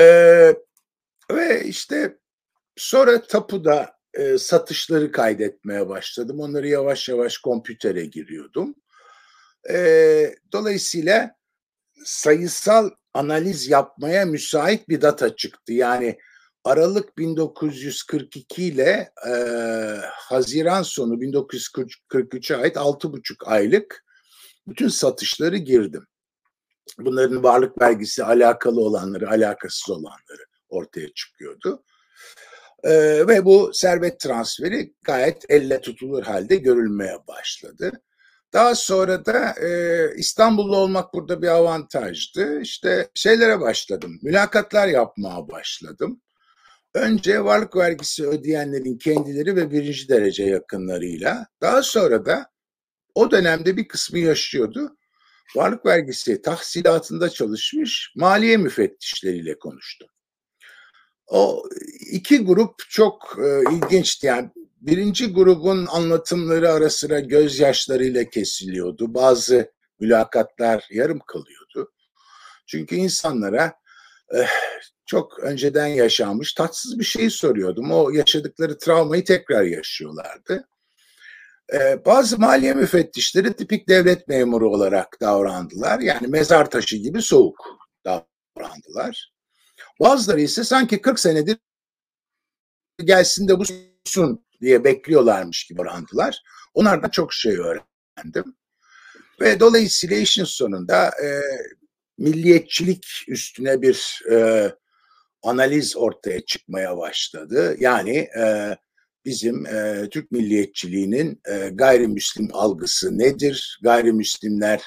Ee, 0.00 0.54
ve 1.30 1.64
işte 1.64 2.18
sonra 2.76 3.22
tapuda 3.22 3.98
e, 4.14 4.38
satışları 4.38 5.12
kaydetmeye 5.12 5.88
başladım. 5.88 6.40
Onları 6.40 6.68
yavaş 6.68 7.08
yavaş 7.08 7.38
kompütere 7.38 8.04
giriyordum. 8.06 8.74
E, 9.70 10.34
dolayısıyla 10.52 11.36
sayısal 12.04 12.90
analiz 13.14 13.68
yapmaya 13.68 14.24
müsait 14.24 14.88
bir 14.88 15.00
data 15.00 15.36
çıktı. 15.36 15.72
Yani 15.72 16.18
Aralık 16.64 17.18
1942 17.18 18.64
ile 18.64 19.12
e, 19.28 19.32
Haziran 20.12 20.82
sonu 20.82 21.14
1943'e 21.14 22.56
ait 22.56 22.76
6,5 22.76 23.44
aylık 23.44 24.04
bütün 24.68 24.88
satışları 24.88 25.56
girdim. 25.56 26.06
Bunların 26.98 27.42
varlık 27.42 27.80
vergisi 27.82 28.24
alakalı 28.24 28.80
olanları, 28.80 29.30
alakasız 29.30 29.90
olanları 29.90 30.46
ortaya 30.68 31.12
çıkıyordu. 31.14 31.84
Ee, 32.84 33.28
ve 33.28 33.44
bu 33.44 33.70
servet 33.74 34.20
transferi 34.20 34.94
gayet 35.02 35.44
elle 35.48 35.80
tutulur 35.80 36.22
halde 36.22 36.56
görülmeye 36.56 37.16
başladı. 37.28 38.02
Daha 38.52 38.74
sonra 38.74 39.26
da 39.26 39.54
e, 39.60 40.14
İstanbullu 40.16 40.76
olmak 40.76 41.14
burada 41.14 41.42
bir 41.42 41.48
avantajdı. 41.48 42.60
İşte 42.60 43.08
şeylere 43.14 43.60
başladım, 43.60 44.18
mülakatlar 44.22 44.88
yapmaya 44.88 45.48
başladım. 45.48 46.20
Önce 46.94 47.44
varlık 47.44 47.76
vergisi 47.76 48.26
ödeyenlerin 48.26 48.98
kendileri 48.98 49.56
ve 49.56 49.70
birinci 49.70 50.08
derece 50.08 50.44
yakınlarıyla, 50.44 51.46
daha 51.60 51.82
sonra 51.82 52.26
da 52.26 52.50
o 53.14 53.30
dönemde 53.30 53.76
bir 53.76 53.88
kısmı 53.88 54.18
yaşıyordu. 54.18 54.96
Varlık 55.56 55.86
vergisi 55.86 56.42
tahsilatında 56.42 57.30
çalışmış 57.30 58.12
maliye 58.16 58.56
müfettişleriyle 58.56 59.58
konuştum. 59.58 60.08
O 61.28 61.62
iki 62.12 62.44
grup 62.44 62.74
çok 62.90 63.36
e, 63.38 63.74
ilginçti. 63.74 64.26
Yani 64.26 64.50
birinci 64.80 65.32
grubun 65.32 65.86
anlatımları 65.86 66.72
ara 66.72 66.90
sıra 66.90 67.20
gözyaşlarıyla 67.20 68.24
kesiliyordu. 68.24 69.14
Bazı 69.14 69.72
mülakatlar 70.00 70.88
yarım 70.90 71.18
kalıyordu. 71.26 71.92
Çünkü 72.66 72.96
insanlara 72.96 73.72
e, 74.34 74.38
çok 75.06 75.38
önceden 75.40 75.86
yaşanmış 75.86 76.52
tatsız 76.54 76.98
bir 76.98 77.04
şey 77.04 77.30
soruyordum. 77.30 77.92
O 77.92 78.10
yaşadıkları 78.10 78.78
travmayı 78.78 79.24
tekrar 79.24 79.62
yaşıyorlardı. 79.62 80.68
Ee, 81.72 82.04
bazı 82.04 82.38
maliye 82.38 82.74
müfettişleri 82.74 83.52
tipik 83.52 83.88
devlet 83.88 84.28
memuru 84.28 84.70
olarak 84.70 85.20
davrandılar. 85.20 86.00
Yani 86.00 86.26
mezar 86.26 86.70
taşı 86.70 86.96
gibi 86.96 87.22
soğuk 87.22 87.78
davrandılar. 88.04 89.32
Bazıları 90.00 90.40
ise 90.40 90.64
sanki 90.64 91.00
40 91.00 91.20
senedir 91.20 91.56
gelsin 93.04 93.48
de 93.48 93.58
bulsun 93.58 94.44
diye 94.60 94.84
bekliyorlarmış 94.84 95.66
gibi 95.66 95.78
davrandılar. 95.78 96.42
Onlardan 96.74 97.08
çok 97.08 97.32
şey 97.32 97.56
öğrendim. 97.58 98.56
Ve 99.40 99.60
dolayısıyla 99.60 100.16
işin 100.16 100.44
sonunda 100.44 101.06
e, 101.06 101.28
milliyetçilik 102.18 103.06
üstüne 103.28 103.82
bir 103.82 104.22
e, 104.30 104.68
analiz 105.42 105.96
ortaya 105.96 106.40
çıkmaya 106.40 106.98
başladı. 106.98 107.76
Yani 107.78 108.16
e, 108.16 108.76
bizim 109.24 109.66
e, 109.66 110.08
Türk 110.10 110.30
milliyetçiliğinin 110.30 111.40
e, 111.48 111.68
gayrimüslim 111.68 112.48
algısı 112.52 113.18
nedir? 113.18 113.80
Gayrimüslimler 113.82 114.82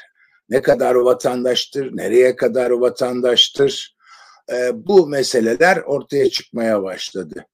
ne 0.50 0.62
kadar 0.62 0.96
vatandaştır? 0.96 1.98
Nereye 1.98 2.36
kadar 2.36 2.70
vatandaştır? 2.70 3.96
E, 4.52 4.88
bu 4.88 5.08
meseleler 5.08 5.78
ortaya 5.78 6.30
çıkmaya 6.30 6.84
başladı. 6.84 7.46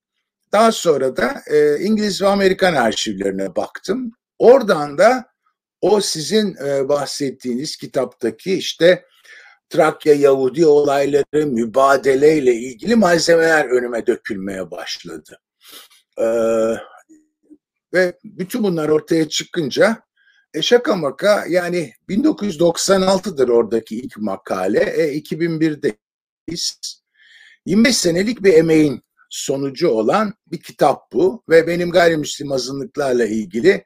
Daha 0.52 0.72
sonra 0.72 1.16
da 1.16 1.42
e, 1.50 1.78
İngiliz 1.80 2.22
ve 2.22 2.26
Amerikan 2.26 2.74
arşivlerine 2.74 3.56
baktım. 3.56 4.12
Oradan 4.38 4.98
da 4.98 5.26
o 5.80 6.00
sizin 6.00 6.56
e, 6.66 6.88
bahsettiğiniz 6.88 7.76
kitaptaki 7.76 8.54
işte 8.54 9.04
Trakya 9.68 10.14
Yahudi 10.14 10.66
olayları 10.66 11.46
mübadeleyle 11.46 12.54
ilgili 12.54 12.96
malzemeler 12.96 13.64
önüme 13.64 14.06
dökülmeye 14.06 14.70
başladı. 14.70 15.40
Ee, 16.18 16.24
ve 17.94 18.18
bütün 18.24 18.62
bunlar 18.62 18.88
ortaya 18.88 19.28
çıkınca 19.28 20.02
e 20.54 20.62
şaka 20.62 20.96
maka 20.96 21.44
yani 21.48 21.92
1996'dır 22.08 23.48
oradaki 23.48 23.96
ilk 23.96 24.18
makale. 24.18 24.80
E, 24.80 25.12
2001'deyiz. 26.48 27.02
25 27.66 27.96
senelik 27.96 28.42
bir 28.42 28.54
emeğin 28.54 29.02
sonucu 29.30 29.88
olan 29.88 30.34
bir 30.46 30.60
kitap 30.60 31.12
bu 31.12 31.42
ve 31.48 31.66
benim 31.66 31.90
gayrimüslim 31.90 32.52
azınlıklarla 32.52 33.26
ilgili 33.26 33.84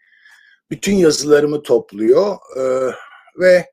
bütün 0.71 0.95
yazılarımı 0.95 1.63
topluyor 1.63 2.37
ee, 2.57 2.91
ve 3.41 3.71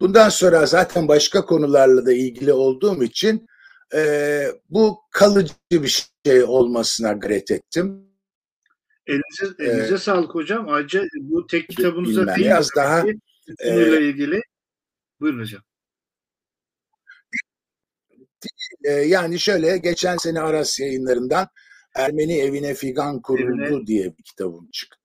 bundan 0.00 0.28
sonra 0.28 0.66
zaten 0.66 1.08
başka 1.08 1.44
konularla 1.44 2.06
da 2.06 2.12
ilgili 2.12 2.52
olduğum 2.52 3.02
için 3.02 3.46
e, 3.94 4.42
bu 4.70 4.98
kalıcı 5.10 5.54
bir 5.72 6.10
şey 6.26 6.44
olmasına 6.44 7.12
gayret 7.12 7.50
ettim. 7.50 8.10
Elinize, 9.06 9.64
elinize 9.64 9.94
ee, 9.94 9.98
sağlık 9.98 10.34
hocam. 10.34 10.68
Ayrıca 10.68 11.04
bu 11.20 11.46
tek 11.46 11.68
kitabınıza 11.68 12.26
değil. 12.26 12.46
Biraz 12.46 12.68
daha 12.76 13.04
e, 13.58 14.00
ilgili. 14.00 14.40
Buyurun 15.20 15.40
hocam. 15.40 15.62
Yani 19.06 19.40
şöyle 19.40 19.78
geçen 19.78 20.16
sene 20.16 20.40
Aras 20.40 20.80
yayınlarından 20.80 21.48
Ermeni 21.94 22.38
evine 22.38 22.74
figan 22.74 23.22
kuruldu 23.22 23.64
evine. 23.64 23.86
diye 23.86 24.04
bir 24.18 24.22
kitabım 24.22 24.70
çıktı. 24.70 24.96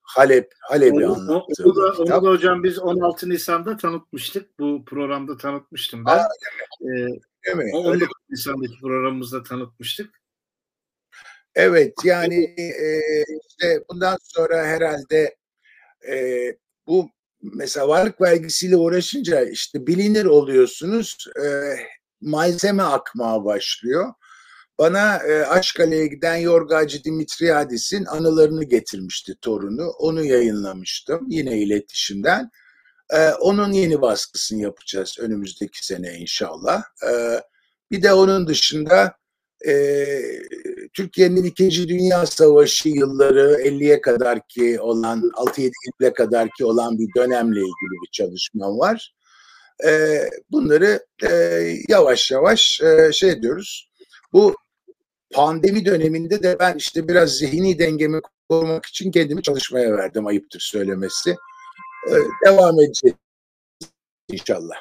Halep, 0.00 0.52
Halep'i 0.60 1.06
anlattı. 1.06 1.64
Onu 1.64 1.76
da, 1.76 2.02
onu 2.02 2.08
da 2.08 2.30
hocam 2.30 2.64
biz 2.64 2.78
16 2.78 3.28
Nisan'da 3.28 3.76
tanıtmıştık. 3.76 4.58
Bu 4.58 4.84
programda 4.84 5.36
tanıtmıştım 5.36 6.04
ben. 6.04 6.18
Aa, 6.18 6.28
ee, 7.44 7.54
mi? 7.54 7.70
19 7.74 8.08
Nisan'daki 8.30 8.80
programımızda 8.80 9.42
tanıtmıştık. 9.42 10.20
Evet 11.54 11.94
yani 12.04 12.44
e, 12.58 13.00
işte 13.50 13.84
bundan 13.90 14.18
sonra 14.22 14.66
herhalde 14.66 15.36
e, 16.08 16.44
bu 16.86 17.10
mesela 17.42 17.88
varlık 17.88 18.20
vergisiyle 18.20 18.76
uğraşınca 18.76 19.44
işte 19.44 19.86
bilinir 19.86 20.24
oluyorsunuz. 20.24 21.26
E, 21.44 21.46
malzeme 22.20 22.82
akmaya 22.82 23.44
başlıyor. 23.44 24.12
Bana 24.78 25.16
e, 25.16 25.44
Aşkale'ye 25.44 26.06
giden 26.06 26.36
Yorgacı 26.36 27.04
Dimitriadis'in 27.04 28.04
anılarını 28.04 28.64
getirmişti 28.64 29.34
torunu. 29.40 29.88
Onu 29.88 30.24
yayınlamıştım 30.24 31.26
yine 31.28 31.58
iletişimden. 31.58 32.50
E, 33.10 33.30
onun 33.30 33.72
yeni 33.72 34.00
baskısını 34.00 34.62
yapacağız 34.62 35.16
önümüzdeki 35.20 35.86
sene 35.86 36.14
inşallah. 36.14 36.82
E, 37.10 37.40
bir 37.90 38.02
de 38.02 38.12
onun 38.12 38.46
dışında 38.46 39.14
e, 39.66 40.06
Türkiye'nin 40.94 41.44
İkinci 41.44 41.88
Dünya 41.88 42.26
Savaşı 42.26 42.88
yılları 42.88 43.62
50'ye 43.62 44.00
kadar 44.00 44.48
ki 44.48 44.80
olan 44.80 45.20
6-7 45.20 45.72
yıla 46.00 46.12
kadar 46.12 46.48
ki 46.58 46.64
olan 46.64 46.98
bir 46.98 47.08
dönemle 47.16 47.60
ilgili 47.60 48.02
bir 48.02 48.10
çalışmam 48.12 48.78
var. 48.78 49.14
E, 49.86 50.20
bunları 50.50 51.06
e, 51.22 51.30
yavaş 51.88 52.30
yavaş 52.30 52.80
e, 52.80 53.12
şey 53.12 53.42
diyoruz. 53.42 53.90
Bu 54.32 54.56
pandemi 55.30 55.84
döneminde 55.84 56.42
de 56.42 56.56
ben 56.58 56.74
işte 56.76 57.08
biraz 57.08 57.30
zihni 57.30 57.78
dengemi 57.78 58.20
korumak 58.48 58.86
için 58.86 59.10
kendimi 59.10 59.42
çalışmaya 59.42 59.96
verdim 59.96 60.26
ayıptır 60.26 60.60
söylemesi. 60.60 61.36
Ee, 62.08 62.46
devam 62.46 62.80
edeceğiz 62.80 63.16
inşallah. 64.28 64.76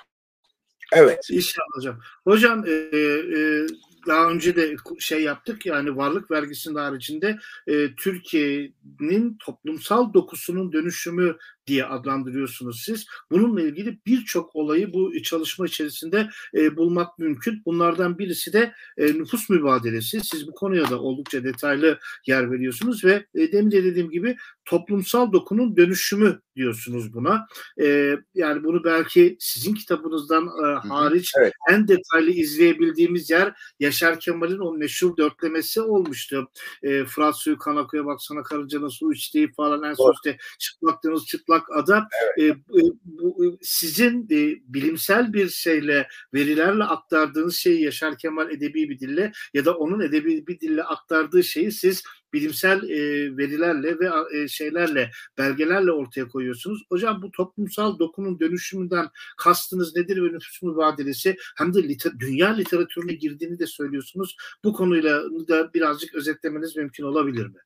Evet. 0.94 1.20
İnşallah 1.30 1.68
hocam. 1.76 2.00
Hocam 2.24 2.66
e, 2.68 2.72
e, 2.72 3.66
daha 4.08 4.30
önce 4.30 4.56
de 4.56 4.76
şey 5.00 5.24
yaptık 5.24 5.66
yani 5.66 5.98
varlık 5.98 6.32
vergisinin 6.32 6.76
haricinde 6.76 7.40
e, 7.68 7.96
Türkiye'nin 7.96 9.38
toplumsal 9.46 10.14
dokusunun 10.14 10.74
dönüşümü 10.74 11.38
diye 11.68 11.86
adlandırıyorsunuz 11.86 12.84
siz. 12.86 13.06
Bununla 13.32 13.62
ilgili 13.62 14.00
birçok 14.06 14.56
olayı 14.56 14.94
bu 14.94 15.22
çalışma 15.24 15.66
içerisinde 15.66 16.30
e, 16.54 16.78
bulmak 16.78 17.20
mümkün. 17.20 17.62
Bunlardan 17.66 18.18
birisi 18.18 18.54
de 18.54 18.74
e, 18.98 19.06
nüfus 19.06 19.50
mübadelesi. 19.50 20.22
Siz 20.24 20.48
bu 20.48 20.52
konuya 20.52 20.90
da 20.90 21.02
oldukça 21.02 21.44
detaylı 21.44 22.00
yer 22.28 22.52
veriyorsunuz 22.52 23.04
ve 23.04 23.26
e, 23.36 23.52
demin 23.52 23.72
de 23.72 23.84
dediğim 23.84 24.10
gibi 24.10 24.38
toplumsal 24.68 25.32
dokunun 25.32 25.78
dönüşümü 25.78 26.42
diyorsunuz 26.56 27.14
buna. 27.14 27.48
E, 27.82 28.16
yani 28.34 28.64
bunu 28.64 28.84
belki 28.84 29.38
sizin 29.40 29.74
kitabınızdan 29.74 30.48
e, 30.48 30.88
hariç 30.88 31.32
evet. 31.40 31.54
en 31.70 31.88
detaylı 31.88 32.32
izleyebildiğimiz 32.32 33.30
yer 33.30 33.54
Yaşar 33.80 34.20
Kemal'in 34.20 34.60
o 34.60 34.74
meşhur 34.74 35.18
dörtlemesi 35.18 35.82
olmuştu. 35.82 36.52
E, 36.84 37.06
Fırat 37.06 37.38
suyu 37.38 37.58
kan 37.58 37.76
akıyor 37.76 38.06
baksana 38.06 38.44
karıncanın 38.44 38.88
su 38.88 39.14
içtiği 39.14 39.52
falan 39.54 39.84
en 39.84 39.94
son 39.94 40.14
işte 40.14 40.38
çıplak 40.60 41.58
olmak 41.58 41.70
ada 41.76 42.08
evet. 42.38 42.56
e, 42.56 42.82
bu, 43.04 43.58
sizin 43.62 44.24
e, 44.24 44.56
bilimsel 44.68 45.34
bir 45.34 45.50
şeyle 45.50 46.08
verilerle 46.34 46.84
aktardığınız 46.84 47.56
şeyi 47.56 47.84
Yaşar 47.84 48.18
Kemal 48.18 48.52
edebi 48.52 48.90
bir 48.90 49.00
dille 49.00 49.32
ya 49.54 49.66
da 49.66 49.78
onun 49.78 50.00
edebi 50.00 50.48
bir 50.48 50.60
dille 50.60 50.84
aktardığı 50.84 51.44
şeyi 51.44 51.72
siz 51.72 52.04
bilimsel 52.38 52.90
e, 52.90 52.98
verilerle 53.38 54.00
ve 54.00 54.10
e, 54.34 54.48
şeylerle 54.48 55.12
belgelerle 55.38 55.92
ortaya 55.92 56.28
koyuyorsunuz. 56.28 56.84
Hocam 56.90 57.22
bu 57.22 57.32
toplumsal 57.32 58.00
dokunun 58.00 58.40
dönüşümünden 58.40 59.10
kastınız 59.38 59.96
nedir 59.96 60.18
ve 60.18 60.34
nüfus 60.34 60.62
mübadelesi 60.62 61.38
hem 61.58 61.74
de 61.74 61.84
liter, 61.84 62.12
dünya 62.20 62.50
literatürüne 62.54 63.14
girdiğini 63.14 63.60
de 63.60 63.68
söylüyorsunuz. 63.68 64.36
Bu 64.64 64.74
konuyla 64.74 65.24
da 65.48 65.74
birazcık 65.74 66.16
özetlemeniz 66.16 66.76
mümkün 66.76 67.04
olabilir 67.04 67.46
mi? 67.46 67.60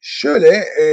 Şöyle 0.00 0.48
e, 0.82 0.84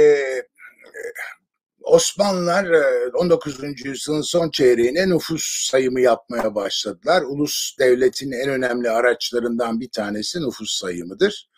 Osmanlılar 1.82 2.66
19. 3.14 3.64
E, 3.64 3.66
yüzyılın 3.84 4.20
son 4.20 4.50
çeyreğine 4.50 5.08
nüfus 5.08 5.68
sayımı 5.70 6.00
yapmaya 6.00 6.54
başladılar. 6.54 7.22
Ulus 7.22 7.78
devletin 7.78 8.32
en 8.32 8.48
önemli 8.48 8.90
araçlarından 8.90 9.80
bir 9.80 9.90
tanesi 9.90 10.40
nüfus 10.40 10.78
sayımıdır. 10.78 11.48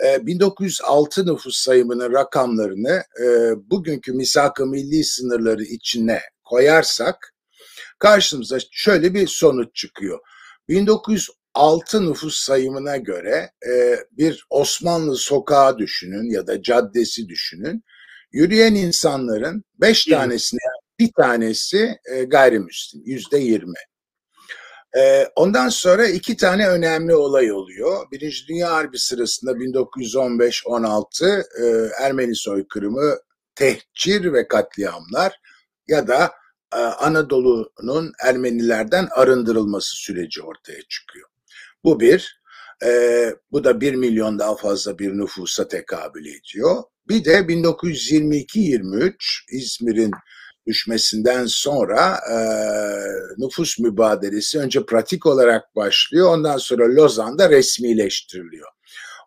1906 0.00 1.20
e, 1.20 1.24
nüfus 1.24 1.56
sayımının 1.56 2.12
rakamlarını 2.12 3.02
e, 3.24 3.26
bugünkü 3.70 4.12
misak-ı 4.12 4.66
milli 4.66 5.04
sınırları 5.04 5.62
içine 5.62 6.20
koyarsak 6.44 7.34
karşımıza 7.98 8.58
şöyle 8.70 9.14
bir 9.14 9.26
sonuç 9.26 9.74
çıkıyor. 9.74 10.18
1906 10.68 12.10
nüfus 12.10 12.38
sayımına 12.38 12.96
göre 12.96 13.50
bir 14.12 14.46
Osmanlı 14.50 15.16
sokağı 15.16 15.78
düşünün 15.78 16.30
ya 16.30 16.46
da 16.46 16.62
caddesi 16.62 17.28
düşünün 17.28 17.84
yürüyen 18.32 18.74
insanların 18.74 19.64
beş 19.80 20.04
tanesine 20.04 20.60
bir 20.98 21.12
tanesi 21.12 21.96
e, 22.12 22.24
gayrimüslim, 22.24 23.02
yüzde 23.04 23.38
yirmi. 23.38 23.78
E, 24.98 25.28
ondan 25.36 25.68
sonra 25.68 26.06
iki 26.06 26.36
tane 26.36 26.68
önemli 26.68 27.14
olay 27.14 27.52
oluyor. 27.52 28.10
Birinci 28.12 28.48
Dünya 28.48 28.72
Harbi 28.72 28.98
sırasında 28.98 29.52
1915-16 29.52 31.42
e, 31.62 31.90
Ermeni 32.04 32.36
soykırımı, 32.36 33.16
tehcir 33.54 34.32
ve 34.32 34.48
katliamlar 34.48 35.40
ya 35.88 36.08
da 36.08 36.32
e, 36.74 36.76
Anadolu'nun 36.76 38.12
Ermenilerden 38.24 39.08
arındırılması 39.10 39.96
süreci 39.96 40.42
ortaya 40.42 40.82
çıkıyor. 40.82 41.28
Bu 41.84 42.00
bir. 42.00 42.42
E, 42.84 43.34
bu 43.52 43.64
da 43.64 43.80
bir 43.80 43.94
milyon 43.94 44.38
daha 44.38 44.56
fazla 44.56 44.98
bir 44.98 45.18
nüfusa 45.18 45.68
tekabül 45.68 46.26
ediyor. 46.26 46.82
Bir 47.08 47.24
de 47.24 47.38
1922-23 47.38 49.14
İzmir'in 49.52 50.10
düşmesinden 50.66 51.46
sonra 51.46 52.20
e, 52.30 52.36
nüfus 53.38 53.78
mübadelesi 53.78 54.58
önce 54.58 54.86
pratik 54.86 55.26
olarak 55.26 55.76
başlıyor. 55.76 56.28
Ondan 56.28 56.56
sonra 56.56 56.96
Lozan'da 56.96 57.50
resmileştiriliyor. 57.50 58.68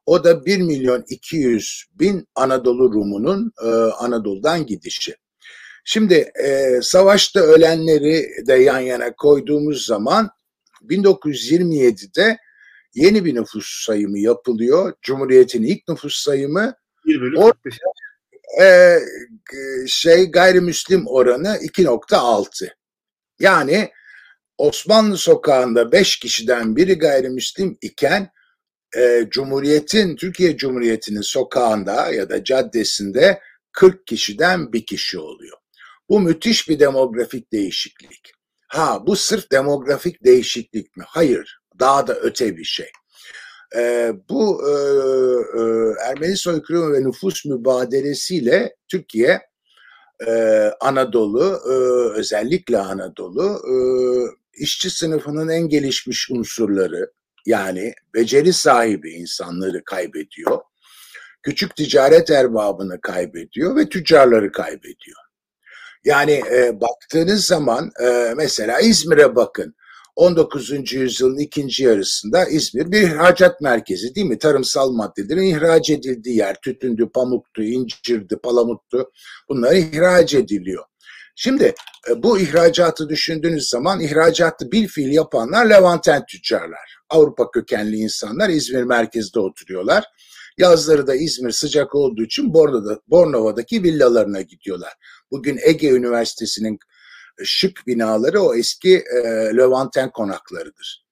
O 0.06 0.24
da 0.24 0.46
1 0.46 0.58
milyon 0.62 1.04
200 1.08 1.86
bin 1.94 2.28
Anadolu 2.36 2.94
Rumu'nun 2.94 3.52
e, 3.64 3.68
Anadolu'dan 3.92 4.66
gidişi. 4.66 5.16
Şimdi 5.86 6.32
e, 6.44 6.80
savaşta 6.82 7.40
ölenleri 7.40 8.28
de 8.48 8.54
yan 8.54 8.80
yana 8.80 9.16
koyduğumuz 9.16 9.86
zaman 9.86 10.30
1927'de 10.84 12.38
yeni 12.94 13.26
bir 13.26 13.36
nüfus 13.36 13.86
sayımı 13.86 14.20
yapılıyor. 14.20 14.94
Cumhuriyet'in 15.02 15.64
ilk 15.64 15.88
nüfus 15.88 16.16
sayımı 16.16 16.74
1 17.06 17.22
bölü 17.22 17.36
45. 17.36 17.80
E, 18.62 18.98
şey 19.88 20.32
gayrimüslim 20.32 21.08
oranı 21.08 21.48
2.6. 21.48 22.70
Yani 23.40 23.92
Osmanlı 24.58 25.18
sokağında 25.18 25.92
5 25.92 26.20
kişiden 26.20 26.76
biri 26.76 26.98
gayrimüslim 26.98 27.78
iken 27.82 28.30
e, 28.98 29.28
Cumhuriyet'in, 29.30 30.16
Türkiye 30.16 30.58
Cumhuriyeti'nin 30.58 31.22
sokağında 31.22 32.12
ya 32.12 32.30
da 32.30 32.44
caddesinde 32.44 33.40
40 33.72 34.08
kişiden 34.08 34.74
bir 34.74 34.86
kişi 34.86 35.20
oluyor. 35.20 35.58
Bu 36.10 36.20
müthiş 36.20 36.70
bir 36.70 36.80
demografik 36.80 37.54
değişiklik. 37.54 38.32
Ha 38.68 39.04
bu 39.08 39.16
sırf 39.16 39.52
demografik 39.52 40.24
değişiklik 40.24 40.98
mi? 40.98 41.04
Hayır, 41.08 41.60
daha 41.80 42.08
da 42.08 42.16
öte 42.16 42.58
bir 42.58 42.64
şey. 42.64 42.90
E, 43.76 44.14
bu 44.30 44.62
e, 44.70 44.72
e, 44.72 45.62
Ermeni 46.10 46.38
soykırımı 46.38 46.94
ve 46.94 47.04
nüfus 47.04 47.46
mübadelesiyle 47.46 48.76
Türkiye 48.88 49.42
e, 50.28 50.32
Anadolu, 50.82 51.60
e, 51.70 51.74
özellikle 52.20 52.78
Anadolu, 52.78 53.62
e, 53.70 53.76
işçi 54.64 54.90
sınıfının 54.90 55.50
en 55.50 55.70
gelişmiş 55.70 56.32
unsurları 56.32 57.12
yani 57.46 57.94
beceri 58.14 58.54
sahibi 58.54 59.12
insanları 59.12 59.84
kaybediyor. 59.84 60.62
Küçük 61.44 61.76
ticaret 61.76 62.32
erbabını 62.32 63.02
kaybediyor 63.02 63.76
ve 63.76 63.90
tüccarları 63.90 64.52
kaybediyor. 64.52 65.18
Yani 66.06 66.42
e, 66.52 66.82
baktığınız 66.82 67.46
zaman 67.46 67.92
e, 68.04 68.34
mesela 68.38 68.80
İzmir'e 68.80 69.36
bakın. 69.36 69.76
19. 70.16 70.94
yüzyılın 70.94 71.38
ikinci 71.38 71.84
yarısında 71.84 72.46
İzmir 72.46 72.92
bir 72.92 73.02
ihracat 73.02 73.62
merkezi 73.62 74.16
değil 74.16 74.28
mi? 74.28 74.38
Tarımsal 74.38 74.92
maddelerin 74.92 75.42
ihraç 75.42 75.90
edildiği 75.90 76.38
yer. 76.38 76.56
Tütündü, 76.64 77.10
pamuktu, 77.14 77.64
incirdi, 77.64 78.38
palamuttu. 78.44 79.12
Bunlar 79.50 79.74
ihraç 79.74 80.34
ediliyor. 80.34 80.84
Şimdi 81.36 81.74
e, 82.10 82.24
bu 82.24 82.40
ihracatı 82.40 83.10
düşündüğünüz 83.10 83.70
zaman 83.70 84.00
ihracatı 84.00 84.72
bil 84.72 84.88
fiil 84.88 85.12
yapanlar 85.12 85.66
Levanten 85.66 86.26
tüccarlar. 86.26 86.98
Avrupa 87.10 87.52
kökenli 87.52 87.96
insanlar 87.96 88.50
İzmir 88.50 88.84
merkezde 88.84 89.40
oturuyorlar. 89.40 90.04
Yazları 90.58 91.08
da 91.08 91.16
İzmir 91.16 91.52
sıcak 91.52 91.96
olduğu 91.96 92.24
için 92.24 92.54
Bornova'da, 92.54 93.00
Bornova'daki 93.08 93.84
villalarına 93.84 94.42
gidiyorlar. 94.42 94.94
Bugün 95.32 95.60
Ege 95.66 95.90
Üniversitesi'nin 95.90 96.80
şık 97.44 97.88
binaları 97.88 98.42
o 98.42 98.56
eski 98.56 98.96
e, 98.98 99.24
Levanten 99.58 100.12
konaklarıdır. 100.12 101.06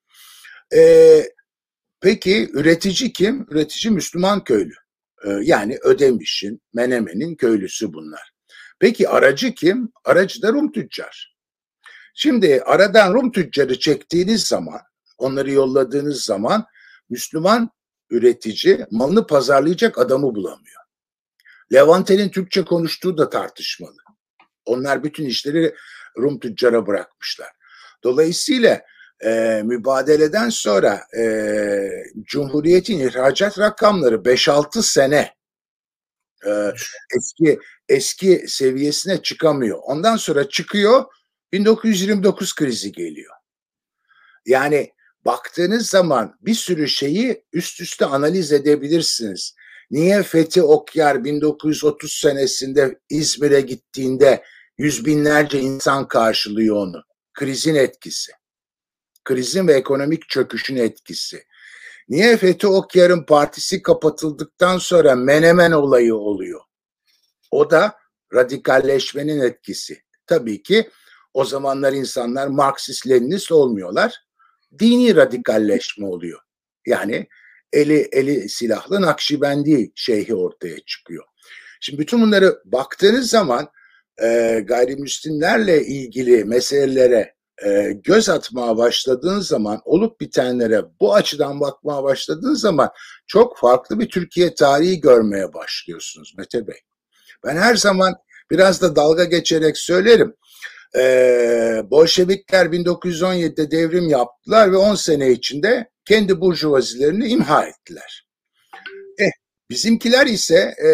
E, 0.75 1.23
peki 2.01 2.49
üretici 2.53 3.13
kim? 3.13 3.45
Üretici 3.49 3.93
Müslüman 3.93 4.43
köylü. 4.43 4.73
E, 5.25 5.29
yani 5.29 5.77
Ödemiş'in, 5.83 6.61
Menemen'in 6.73 7.35
köylüsü 7.35 7.93
bunlar. 7.93 8.33
Peki 8.79 9.09
aracı 9.09 9.53
kim? 9.53 9.91
Aracı 10.05 10.41
da 10.41 10.53
Rum 10.53 10.71
tüccar. 10.71 11.35
Şimdi 12.15 12.61
aradan 12.65 13.13
Rum 13.13 13.31
tüccarı 13.31 13.79
çektiğiniz 13.79 14.43
zaman, 14.43 14.81
onları 15.17 15.51
yolladığınız 15.51 16.23
zaman 16.23 16.65
Müslüman 17.09 17.69
üretici 18.09 18.85
malını 18.91 19.27
pazarlayacak 19.27 19.97
adamı 19.97 20.35
bulamıyor. 20.35 20.81
Levante'nin 21.73 22.29
Türkçe 22.29 22.65
konuştuğu 22.65 23.17
da 23.17 23.29
tartışmalı. 23.29 23.97
Onlar 24.65 25.03
bütün 25.03 25.25
işleri 25.25 25.75
Rum 26.17 26.39
tüccara 26.39 26.87
bırakmışlar. 26.87 27.49
Dolayısıyla 28.03 28.81
e, 29.25 29.61
mübadeleden 29.65 30.49
sonra 30.49 31.01
e, 31.17 31.23
Cumhuriyet'in 32.23 32.99
ihracat 32.99 33.59
rakamları 33.59 34.15
5-6 34.15 34.81
sene 34.81 35.33
e, 36.47 36.51
eski 37.17 37.59
eski 37.89 38.45
seviyesine 38.47 39.21
çıkamıyor. 39.21 39.79
Ondan 39.83 40.17
sonra 40.17 40.49
çıkıyor 40.49 41.05
1929 41.51 42.55
krizi 42.55 42.91
geliyor. 42.91 43.33
Yani 44.45 44.91
baktığınız 45.25 45.89
zaman 45.89 46.37
bir 46.41 46.53
sürü 46.53 46.87
şeyi 46.87 47.43
üst 47.53 47.81
üste 47.81 48.05
analiz 48.05 48.51
edebilirsiniz. 48.51 49.55
Niye 49.91 50.23
Fethi 50.23 50.63
Okyar 50.63 51.23
1930 51.23 52.13
senesinde 52.13 52.99
İzmir'e 53.09 53.61
gittiğinde 53.61 54.43
yüz 54.83 55.05
binlerce 55.05 55.59
insan 55.59 56.07
karşılıyor 56.07 56.75
onu? 56.75 57.03
Krizin 57.33 57.75
etkisi. 57.75 58.31
Krizin 59.23 59.67
ve 59.67 59.73
ekonomik 59.73 60.29
çöküşün 60.29 60.75
etkisi. 60.75 61.43
Niye 62.09 62.37
Fethi 62.37 62.67
Okyar'ın 62.67 63.23
partisi 63.23 63.81
kapatıldıktan 63.81 64.77
sonra 64.77 65.15
Menemen 65.15 65.71
olayı 65.71 66.15
oluyor? 66.15 66.61
O 67.51 67.71
da 67.71 67.95
radikalleşmenin 68.33 69.39
etkisi. 69.39 70.03
Tabii 70.27 70.63
ki 70.63 70.89
o 71.33 71.45
zamanlar 71.45 71.93
insanlar 71.93 72.47
Marksist-Leninist 72.47 73.53
olmuyorlar. 73.53 74.23
Dini 74.79 75.15
radikalleşme 75.15 76.07
oluyor. 76.07 76.39
Yani 76.87 77.27
eli 77.73 78.09
eli 78.11 78.49
silahlı 78.49 79.01
Nakşibendi 79.01 79.91
şeyhi 79.95 80.35
ortaya 80.35 80.79
çıkıyor. 80.79 81.23
Şimdi 81.81 81.99
bütün 81.99 82.21
bunları 82.21 82.61
baktığınız 82.65 83.29
zaman 83.29 83.69
e, 84.21 84.59
gayrimüslimlerle 84.65 85.85
ilgili 85.85 86.45
meselelere 86.45 87.33
e, 87.65 87.91
göz 88.03 88.29
atmaya 88.29 88.77
başladığın 88.77 89.39
zaman 89.39 89.81
olup 89.85 90.21
bitenlere 90.21 90.81
bu 90.99 91.15
açıdan 91.15 91.59
bakmaya 91.59 92.03
başladığın 92.03 92.53
zaman 92.53 92.89
çok 93.27 93.57
farklı 93.57 93.99
bir 93.99 94.09
Türkiye 94.09 94.55
tarihi 94.55 95.01
görmeye 95.01 95.53
başlıyorsunuz 95.53 96.33
Mete 96.37 96.67
Bey. 96.67 96.77
Ben 97.45 97.57
her 97.57 97.75
zaman 97.75 98.13
biraz 98.51 98.81
da 98.81 98.95
dalga 98.95 99.23
geçerek 99.23 99.77
söylerim. 99.77 100.35
Ee, 100.97 101.81
Bolşevikler 101.91 102.65
1917'de 102.65 103.71
devrim 103.71 104.09
yaptılar 104.09 104.71
ve 104.71 104.77
10 104.77 104.95
sene 104.95 105.31
içinde 105.31 105.89
kendi 106.05 106.41
burjuvazilerini 106.41 107.27
imha 107.27 107.65
ettiler. 107.65 108.27
Eh, 109.19 109.31
bizimkiler 109.69 110.25
ise 110.25 110.75
e, 110.85 110.89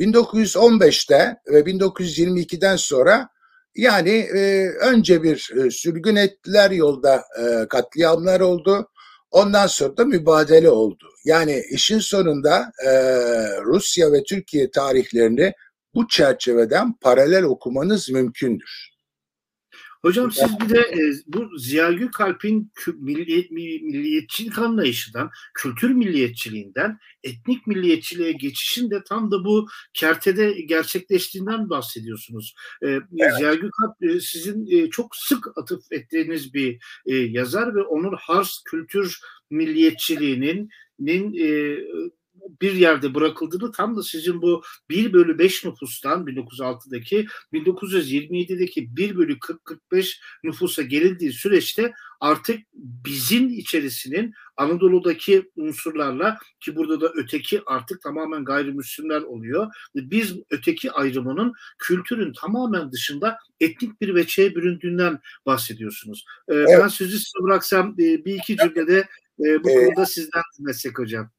1915'te 0.00 1.36
ve 1.46 1.60
1922'den 1.60 2.76
sonra 2.76 3.28
yani 3.76 4.10
e, 4.10 4.68
önce 4.68 5.22
bir 5.22 5.50
e, 5.56 5.70
sürgün 5.70 6.16
ettiler 6.16 6.70
yolda 6.70 7.24
e, 7.40 7.68
katliamlar 7.68 8.40
oldu. 8.40 8.88
Ondan 9.30 9.66
sonra 9.66 9.96
da 9.96 10.04
mübadele 10.04 10.70
oldu. 10.70 11.04
Yani 11.24 11.62
işin 11.70 11.98
sonunda 11.98 12.72
e, 12.86 12.90
Rusya 13.64 14.12
ve 14.12 14.22
Türkiye 14.22 14.70
tarihlerini 14.70 15.52
bu 15.94 16.08
çerçeveden 16.08 16.94
paralel 17.00 17.42
okumanız 17.42 18.10
mümkündür. 18.10 18.93
Hocam 20.04 20.32
siz 20.32 20.60
bir 20.60 20.68
de 20.68 20.80
e, 20.80 21.12
bu 21.26 21.58
Ziya 21.58 21.92
Gökalp'in 21.92 22.72
milliyet, 22.94 23.50
milliyetçilik 23.50 24.58
anlayışından, 24.58 25.30
kültür 25.54 25.90
milliyetçiliğinden 25.90 26.98
etnik 27.22 27.66
milliyetçiliğe 27.66 28.32
geçişin 28.32 28.90
de 28.90 29.02
tam 29.08 29.30
da 29.30 29.44
bu 29.44 29.68
kertede 29.94 30.52
gerçekleştiğinden 30.52 31.70
bahsediyorsunuz. 31.70 32.54
E, 32.82 32.88
evet. 32.88 33.36
Ziya 33.38 33.54
Gökalp 33.54 34.02
e, 34.02 34.20
sizin 34.20 34.66
e, 34.66 34.90
çok 34.90 35.16
sık 35.16 35.58
atıf 35.58 35.92
ettiğiniz 35.92 36.54
bir 36.54 36.78
e, 37.06 37.16
yazar 37.16 37.74
ve 37.74 37.82
onun 37.82 38.14
Hars 38.18 38.62
kültür 38.64 39.18
milliyetçiliğinin 39.50 40.68
nin, 40.98 41.34
e, 41.34 41.78
bir 42.62 42.72
yerde 42.72 43.14
bırakıldığını 43.14 43.72
tam 43.72 43.96
da 43.96 44.02
sizin 44.02 44.42
bu 44.42 44.62
1 44.90 45.12
bölü 45.12 45.38
5 45.38 45.64
nüfustan 45.64 46.26
1906'daki 46.26 47.26
1927'deki 47.52 48.96
1 48.96 49.16
bölü 49.16 49.38
40-45 49.38 50.20
nüfusa 50.44 50.82
gelindiği 50.82 51.32
süreçte 51.32 51.92
artık 52.20 52.60
bizim 52.74 53.48
içerisinin 53.48 54.34
Anadolu'daki 54.56 55.50
unsurlarla 55.56 56.38
ki 56.60 56.76
burada 56.76 57.00
da 57.00 57.12
öteki 57.14 57.62
artık 57.66 58.02
tamamen 58.02 58.44
gayrimüslimler 58.44 59.22
oluyor. 59.22 59.66
Biz 59.94 60.34
öteki 60.50 60.92
ayrımının 60.92 61.52
kültürün 61.78 62.32
tamamen 62.32 62.92
dışında 62.92 63.38
etnik 63.60 64.00
bir 64.00 64.14
veçeye 64.14 64.54
büründüğünden 64.54 65.20
bahsediyorsunuz. 65.46 66.24
Ee, 66.48 66.54
evet. 66.54 66.78
Ben 66.82 66.88
sözü 66.88 67.18
size 67.18 67.44
bıraksam 67.44 67.92
e, 67.92 68.24
bir 68.24 68.34
iki 68.34 68.56
cümlede 68.56 68.98
e, 69.40 69.64
bu 69.64 69.70
ee, 69.70 69.84
konuda 69.84 70.06
sizden 70.06 70.42
dinlesek 70.58 70.98
hocam. 70.98 71.30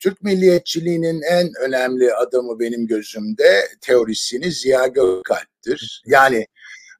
Türk 0.00 0.22
milliyetçiliğinin 0.22 1.22
en 1.22 1.50
önemli 1.60 2.14
adamı 2.14 2.60
benim 2.60 2.86
gözümde 2.86 3.68
teorisyeni 3.80 4.52
Ziya 4.52 4.86
Gökalp'tir. 4.86 6.02
Yani 6.06 6.46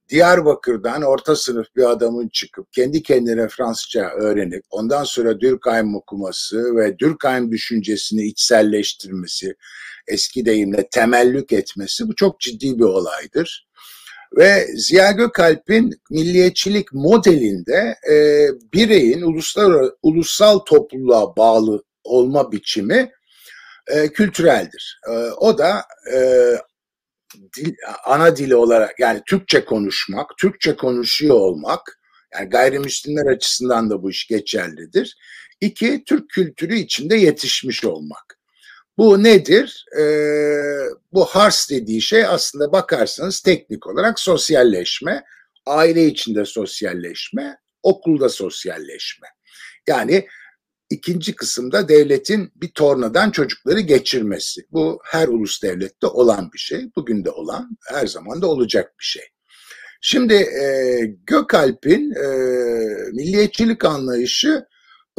Diyarbakır'dan 0.08 1.02
orta 1.02 1.37
sınıf 1.37 1.66
bir 1.76 1.90
adamın 1.90 2.28
çıkıp 2.28 2.72
kendi 2.72 3.02
kendine 3.02 3.48
Fransızca 3.48 4.11
öğrenip 4.11 4.64
ondan 4.70 5.04
sonra 5.04 5.40
Durkheim 5.40 5.96
okuması 5.96 6.76
ve 6.76 6.98
Durkheim 6.98 7.52
düşüncesini 7.52 8.26
içselleştirmesi, 8.26 9.54
eski 10.08 10.44
deyimle 10.44 10.88
temellük 10.90 11.52
etmesi 11.52 12.08
bu 12.08 12.14
çok 12.14 12.40
ciddi 12.40 12.78
bir 12.78 12.84
olaydır. 12.84 13.68
Ve 14.37 14.66
Ziya 14.76 15.11
Gökalp'in 15.11 16.00
milliyetçilik 16.11 16.92
modelinde 16.92 17.96
e, 18.11 18.46
bireyin 18.74 19.22
uluslararası, 19.22 19.96
ulusal 20.02 20.58
topluluğa 20.58 21.37
bağlı 21.37 21.82
olma 22.09 22.53
biçimi 22.53 23.11
e, 23.87 24.09
kültüreldir. 24.09 25.01
E, 25.09 25.12
o 25.16 25.59
da 25.59 25.83
e, 26.14 26.18
dil, 27.57 27.75
ana 28.05 28.37
dili 28.37 28.57
olarak 28.57 29.01
yani 29.01 29.23
Türkçe 29.27 29.64
konuşmak, 29.64 30.31
Türkçe 30.38 30.77
konuşuyor 30.77 31.35
olmak, 31.35 32.01
yani 32.35 32.49
gayrimüslimler 32.49 33.27
açısından 33.27 33.90
da 33.90 34.03
bu 34.03 34.11
iş 34.11 34.27
geçerlidir. 34.27 35.16
İki, 35.61 36.05
Türk 36.07 36.31
kültürü 36.31 36.77
içinde 36.77 37.16
yetişmiş 37.16 37.85
olmak. 37.85 38.38
Bu 38.99 39.23
nedir? 39.23 39.85
Ee, 40.01 40.03
bu 41.12 41.25
Hars 41.25 41.71
dediği 41.71 42.03
şey 42.03 42.25
aslında 42.25 42.73
bakarsanız 42.73 43.40
teknik 43.40 43.87
olarak 43.87 44.21
sosyalleşme, 44.21 45.25
aile 45.66 46.07
içinde 46.07 46.44
sosyalleşme, 46.44 47.59
okulda 47.83 48.29
sosyalleşme. 48.29 49.29
Yani 49.87 50.29
İkinci 50.90 51.37
kısımda 51.37 51.88
devletin 51.88 52.53
bir 52.57 52.70
tornadan 52.70 53.31
çocukları 53.31 53.81
geçirmesi. 53.81 54.61
Bu 54.72 55.01
her 55.05 55.29
ulus 55.29 55.62
devlette 55.62 56.07
olan 56.07 56.51
bir 56.53 56.59
şey. 56.59 56.90
Bugün 56.96 57.24
de 57.24 57.31
olan, 57.31 57.79
her 57.87 58.07
zaman 58.07 58.42
da 58.42 58.46
olacak 58.46 58.94
bir 58.98 59.05
şey. 59.05 59.24
Şimdi 60.01 60.35
e, 60.35 61.01
Gökalp'in 61.27 62.11
e, 62.11 62.27
milliyetçilik 63.12 63.85
anlayışı 63.85 64.64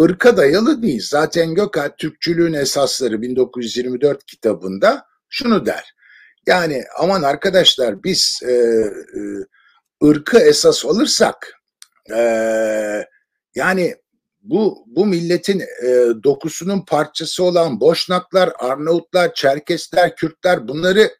ırka 0.01 0.37
dayalı 0.37 0.81
değil. 0.81 1.01
Zaten 1.09 1.55
Gökalp 1.55 1.97
Türkçülüğün 1.97 2.53
esasları 2.53 3.21
1924 3.21 4.25
kitabında 4.25 5.05
şunu 5.29 5.65
der. 5.65 5.93
Yani 6.47 6.83
aman 6.99 7.23
arkadaşlar 7.23 8.03
biz 8.03 8.39
e, 8.43 8.51
e, 8.51 9.21
ırkı 10.07 10.39
esas 10.39 10.85
alırsak 10.85 11.53
e, 12.15 12.19
yani 13.55 13.95
bu 14.49 14.83
bu 14.87 15.05
milletin 15.05 15.59
e, 15.59 15.87
dokusunun 16.23 16.85
parçası 16.85 17.43
olan 17.43 17.79
Boşnaklar, 17.79 18.51
Arnavutlar, 18.59 19.33
Çerkesler, 19.33 20.15
Kürtler 20.15 20.67
bunları 20.67 21.11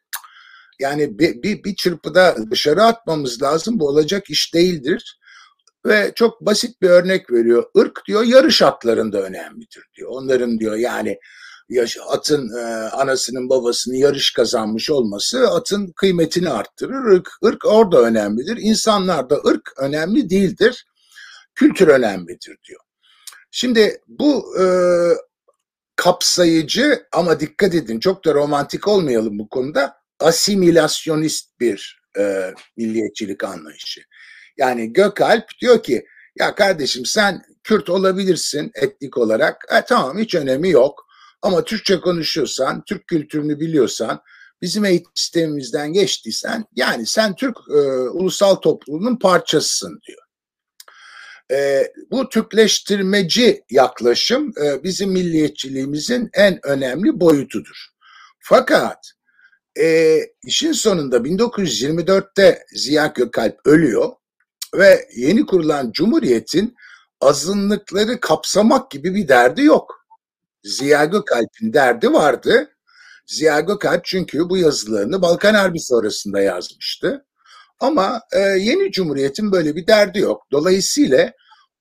Yani 0.80 1.18
bir, 1.18 1.42
bir, 1.42 1.64
bir 1.64 1.74
çırpıda 1.74 2.36
dışarı 2.50 2.82
atmamız 2.82 3.42
lazım. 3.42 3.80
Bu 3.80 3.88
olacak 3.88 4.30
iş 4.30 4.54
değildir. 4.54 5.18
Ve 5.86 6.12
çok 6.14 6.40
basit 6.40 6.82
bir 6.82 6.88
örnek 6.88 7.32
veriyor. 7.32 7.64
Irk 7.76 8.02
diyor 8.06 8.22
yarış 8.22 8.62
atlarında 8.62 9.22
önemlidir 9.22 9.84
diyor. 9.96 10.10
Onların 10.12 10.58
diyor 10.58 10.76
yani 10.76 11.18
atın 12.08 12.58
e, 12.58 12.62
anasının 12.90 13.48
babasının 13.50 13.96
yarış 13.96 14.32
kazanmış 14.32 14.90
olması 14.90 15.48
atın 15.48 15.92
kıymetini 15.96 16.50
arttırır. 16.50 17.16
Irk, 17.16 17.28
ırk 17.44 17.66
orada 17.66 18.02
önemlidir. 18.02 18.56
İnsanlarda 18.56 19.36
ırk 19.46 19.72
önemli 19.76 20.30
değildir. 20.30 20.86
Kültür 21.54 21.88
önemlidir 21.88 22.56
diyor. 22.68 22.80
Şimdi 23.50 24.00
bu 24.08 24.60
e, 24.60 24.64
kapsayıcı 25.96 27.06
ama 27.12 27.40
dikkat 27.40 27.74
edin 27.74 28.00
çok 28.00 28.24
da 28.24 28.34
romantik 28.34 28.88
olmayalım 28.88 29.38
bu 29.38 29.48
konuda 29.48 29.96
asimilasyonist 30.20 31.60
bir 31.60 32.00
e, 32.18 32.54
milliyetçilik 32.76 33.44
anlayışı. 33.44 34.00
Yani 34.56 34.92
Gökalp 34.92 35.44
diyor 35.60 35.82
ki 35.82 36.06
ya 36.38 36.54
kardeşim 36.54 37.06
sen 37.06 37.42
Kürt 37.64 37.90
olabilirsin 37.90 38.70
etnik 38.74 39.18
olarak. 39.18 39.64
E, 39.70 39.84
tamam 39.84 40.18
hiç 40.18 40.34
önemi 40.34 40.70
yok. 40.70 41.06
Ama 41.42 41.64
Türkçe 41.64 42.00
konuşuyorsan, 42.00 42.84
Türk 42.84 43.06
kültürünü 43.06 43.60
biliyorsan, 43.60 44.22
bizim 44.62 44.84
eğitim 44.84 45.12
sistemimizden 45.14 45.92
geçtiysen 45.92 46.64
yani 46.76 47.06
sen 47.06 47.34
Türk 47.34 47.56
e, 47.70 47.78
ulusal 48.08 48.54
topluluğunun 48.54 49.16
parçasısın 49.16 50.00
diyor. 50.08 50.19
E, 51.50 51.92
bu 52.10 52.28
Türkleştirmeci 52.28 53.64
yaklaşım 53.70 54.52
e, 54.64 54.82
bizim 54.82 55.10
milliyetçiliğimizin 55.10 56.30
en 56.32 56.66
önemli 56.66 57.20
boyutudur. 57.20 57.86
Fakat 58.40 59.12
e, 59.80 60.18
işin 60.44 60.72
sonunda 60.72 61.16
1924'te 61.16 62.64
Ziya 62.72 63.06
Gökalp 63.06 63.60
ölüyor 63.64 64.12
ve 64.74 65.08
yeni 65.16 65.46
kurulan 65.46 65.92
Cumhuriyet'in 65.92 66.76
azınlıkları 67.20 68.20
kapsamak 68.20 68.90
gibi 68.90 69.14
bir 69.14 69.28
derdi 69.28 69.62
yok. 69.62 70.06
Ziya 70.64 71.04
Gökalp'in 71.04 71.72
derdi 71.72 72.12
vardı. 72.12 72.70
Ziya 73.26 73.60
Gökalp 73.60 74.04
çünkü 74.04 74.48
bu 74.48 74.56
yazılarını 74.56 75.22
Balkan 75.22 75.54
Harbi 75.54 75.80
sonrasında 75.80 76.40
yazmıştı. 76.40 77.24
Ama 77.80 78.22
e, 78.32 78.38
yeni 78.38 78.92
cumhuriyetin 78.92 79.52
böyle 79.52 79.76
bir 79.76 79.86
derdi 79.86 80.18
yok. 80.18 80.46
Dolayısıyla 80.52 81.32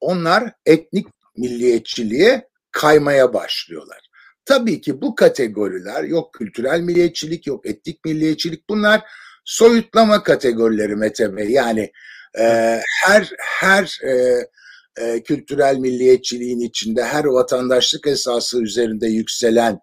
onlar 0.01 0.53
etnik 0.65 1.07
milliyetçiliğe 1.37 2.49
kaymaya 2.71 3.33
başlıyorlar. 3.33 4.09
Tabii 4.45 4.81
ki 4.81 5.01
bu 5.01 5.15
kategoriler 5.15 6.03
yok 6.03 6.33
kültürel 6.33 6.81
milliyetçilik 6.81 7.47
yok 7.47 7.65
etnik 7.65 8.05
milliyetçilik 8.05 8.69
bunlar 8.69 9.01
soyutlama 9.45 10.23
kategorileri 10.23 10.95
Mete. 10.95 11.31
Yani 11.47 11.91
e, 12.39 12.79
her 13.03 13.31
her 13.39 13.99
e, 14.03 14.45
e, 14.97 15.23
kültürel 15.23 15.75
milliyetçiliğin 15.77 16.59
içinde 16.59 17.03
her 17.03 17.25
vatandaşlık 17.25 18.07
esası 18.07 18.63
üzerinde 18.63 19.07
yükselen 19.07 19.79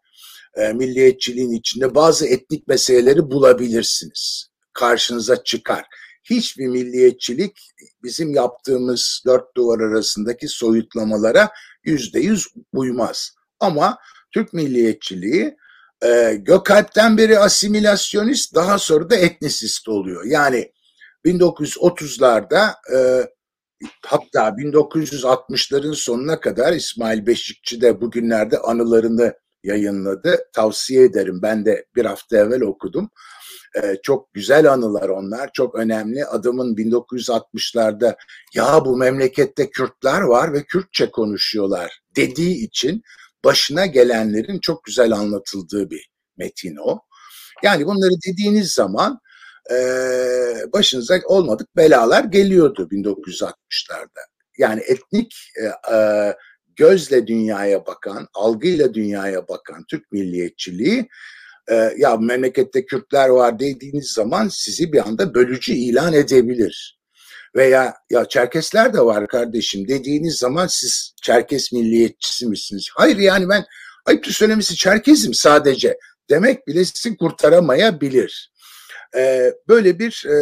e, 0.57 0.72
milliyetçiliğin 0.72 1.52
içinde 1.52 1.94
bazı 1.94 2.26
etnik 2.26 2.68
meseleleri 2.68 3.31
bulabilirsiniz. 3.31 4.48
Karşınıza 4.72 5.44
çıkar. 5.44 5.87
Hiçbir 6.31 6.67
milliyetçilik 6.67 7.71
bizim 8.03 8.35
yaptığımız 8.35 9.23
dört 9.27 9.57
duvar 9.57 9.81
arasındaki 9.81 10.49
soyutlamalara 10.49 11.51
yüzde 11.85 12.21
yüz 12.21 12.47
uymaz. 12.73 13.31
Ama 13.61 13.99
Türk 14.35 14.53
milliyetçiliği 14.53 15.57
e, 16.05 16.35
Gökalp'ten 16.35 17.19
beri 17.19 17.39
asimilasyonist 17.39 18.55
daha 18.55 18.79
sonra 18.79 19.11
da 19.11 19.17
etnisist 19.17 19.89
oluyor. 19.89 20.25
Yani 20.25 20.73
1930'larda 21.25 22.75
e, 22.95 22.99
hatta 24.07 24.49
1960'ların 24.49 25.95
sonuna 25.95 26.41
kadar 26.41 26.73
İsmail 26.73 27.27
Beşikçi 27.27 27.81
de 27.81 28.01
bugünlerde 28.01 28.59
anılarını 28.59 29.35
yayınladı. 29.62 30.39
Tavsiye 30.53 31.05
ederim. 31.05 31.43
Ben 31.43 31.65
de 31.65 31.87
bir 31.97 32.05
hafta 32.05 32.37
evvel 32.37 32.62
okudum. 32.62 33.11
Ee, 33.77 33.97
çok 34.03 34.35
güzel 34.35 34.73
anılar 34.73 35.09
onlar. 35.09 35.51
Çok 35.53 35.75
önemli. 35.75 36.25
Adamın 36.25 36.77
1960'larda 36.77 38.17
ya 38.55 38.85
bu 38.85 38.97
memlekette 38.97 39.71
Kürtler 39.71 40.21
var 40.21 40.53
ve 40.53 40.62
Kürtçe 40.65 41.11
konuşuyorlar 41.11 42.01
dediği 42.17 42.67
için 42.67 43.03
başına 43.45 43.87
gelenlerin 43.87 44.59
çok 44.59 44.85
güzel 44.85 45.12
anlatıldığı 45.12 45.91
bir 45.91 46.11
metin 46.37 46.77
o. 46.77 47.01
Yani 47.62 47.87
bunları 47.87 48.15
dediğiniz 48.27 48.73
zaman 48.73 49.21
e, 49.71 49.77
başınıza 50.73 51.21
olmadık 51.25 51.77
belalar 51.77 52.25
geliyordu 52.25 52.89
1960'larda. 52.93 54.21
Yani 54.59 54.81
etnik 54.81 55.37
e, 55.62 55.95
e, 55.95 56.35
gözle 56.77 57.27
dünyaya 57.27 57.87
bakan, 57.87 58.29
algıyla 58.35 58.95
dünyaya 58.95 59.49
bakan 59.49 59.85
Türk 59.89 60.12
milliyetçiliği 60.12 61.09
e, 61.70 61.92
ya 61.98 62.16
memlekette 62.16 62.87
Kürtler 62.87 63.29
var 63.29 63.59
dediğiniz 63.59 64.12
zaman 64.12 64.48
sizi 64.48 64.92
bir 64.92 65.09
anda 65.09 65.35
bölücü 65.35 65.72
ilan 65.72 66.12
edebilir. 66.12 66.96
Veya 67.57 67.94
ya 68.11 68.24
Çerkesler 68.24 68.94
de 68.94 69.00
var 69.00 69.29
kardeşim 69.29 69.88
dediğiniz 69.88 70.38
zaman 70.38 70.66
siz 70.66 71.14
Çerkes 71.22 71.72
milliyetçisi 71.72 72.46
misiniz? 72.46 72.88
Hayır 72.94 73.16
yani 73.16 73.48
ben 73.48 73.64
ayıptır 74.07 74.33
söylemesi 74.33 74.76
Çerkezim 74.76 75.35
sadece 75.35 75.98
demek 76.31 76.66
bile 76.66 76.85
sizi 76.85 77.16
kurtaramayabilir. 77.16 78.52
E, 79.16 79.52
böyle 79.68 79.98
bir 79.98 80.26
e, 80.26 80.37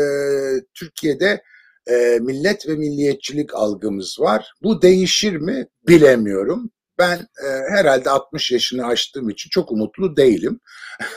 Türkiye'de 0.74 1.42
e, 1.86 2.18
millet 2.20 2.68
ve 2.68 2.74
milliyetçilik 2.74 3.54
algımız 3.54 4.20
var. 4.20 4.52
Bu 4.62 4.82
değişir 4.82 5.36
mi 5.36 5.66
bilemiyorum. 5.88 6.70
Ben 6.98 7.18
e, 7.18 7.46
herhalde 7.70 8.10
60 8.10 8.50
yaşını 8.50 8.86
aştığım 8.86 9.28
için 9.28 9.50
çok 9.50 9.72
umutlu 9.72 10.16
değilim. 10.16 10.60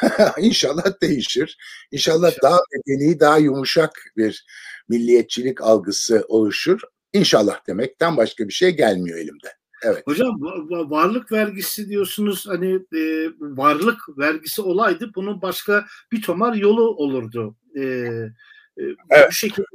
İnşallah 0.38 1.02
değişir. 1.02 1.58
İnşallah, 1.92 2.28
İnşallah 2.32 2.44
daha 2.44 2.60
medeni, 2.74 3.20
daha 3.20 3.38
yumuşak 3.38 3.92
bir 4.18 4.46
milliyetçilik 4.90 5.62
algısı 5.62 6.26
oluşur. 6.28 6.82
İnşallah 7.14 7.68
demekten 7.68 8.18
başka 8.18 8.48
bir 8.48 8.54
şey 8.54 8.70
gelmiyor 8.70 9.18
elimden. 9.18 9.52
Evet. 9.84 10.08
Hocam 10.08 10.42
varlık 10.70 11.32
vergisi 11.32 11.90
diyorsunuz 11.90 12.48
hani 12.48 12.74
e, 12.76 13.30
varlık 13.40 14.18
vergisi 14.18 14.62
olaydı 14.62 15.12
bunun 15.16 15.42
başka 15.42 15.86
bir 16.12 16.22
tomar 16.22 16.54
yolu 16.54 16.96
olurdu. 16.96 17.56
E, 17.76 17.82
e, 17.82 18.84
evet. 19.10 19.28
Bu 19.30 19.32
şekilde 19.32 19.66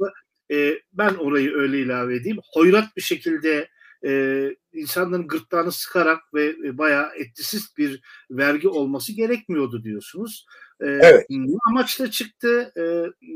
e, 0.51 0.79
ben 0.93 1.15
orayı 1.15 1.53
öyle 1.53 1.79
ilave 1.79 2.15
edeyim. 2.15 2.37
Hoyrat 2.53 2.95
bir 2.97 3.01
şekilde 3.01 3.67
e, 4.05 4.55
insanların 4.73 5.27
gırtlağını 5.27 5.71
sıkarak 5.71 6.33
ve 6.33 6.55
e, 6.65 6.77
bayağı 6.77 7.15
etkisiz 7.15 7.77
bir 7.77 8.01
vergi 8.31 8.67
olması 8.67 9.13
gerekmiyordu 9.13 9.83
diyorsunuz. 9.83 10.45
E, 10.81 10.85
evet. 10.85 11.25
Ne 11.29 11.57
amaçla 11.69 12.11
çıktı? 12.11 12.71
E, 12.77 12.83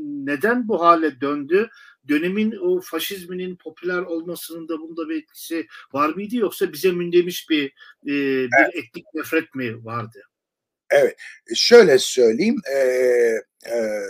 neden 0.04 0.68
bu 0.68 0.82
hale 0.82 1.20
döndü? 1.20 1.68
Dönemin 2.08 2.52
o 2.60 2.80
faşizminin 2.80 3.56
popüler 3.56 3.98
olmasının 3.98 4.68
da 4.68 4.80
bunda 4.80 5.08
bir 5.08 5.22
etkisi 5.22 5.66
var 5.92 6.08
mıydı 6.08 6.36
yoksa 6.36 6.72
bize 6.72 6.92
mündemiş 6.92 7.50
bir 7.50 7.66
e, 8.02 8.06
bir 8.06 8.50
evet. 8.60 8.74
etnik 8.74 9.04
nefret 9.14 9.54
mi 9.54 9.84
vardı? 9.84 10.22
Evet, 10.90 11.16
şöyle 11.54 11.98
söyleyeyim, 11.98 12.56
e, 12.72 12.78
e, 13.66 14.02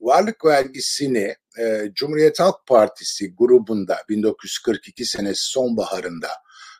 varlık 0.00 0.44
vergisini 0.44 1.34
e, 1.58 1.90
Cumhuriyet 1.94 2.40
Halk 2.40 2.66
Partisi 2.66 3.34
grubunda 3.34 4.02
1942 4.08 5.04
senesi 5.04 5.44
sonbaharında 5.44 6.28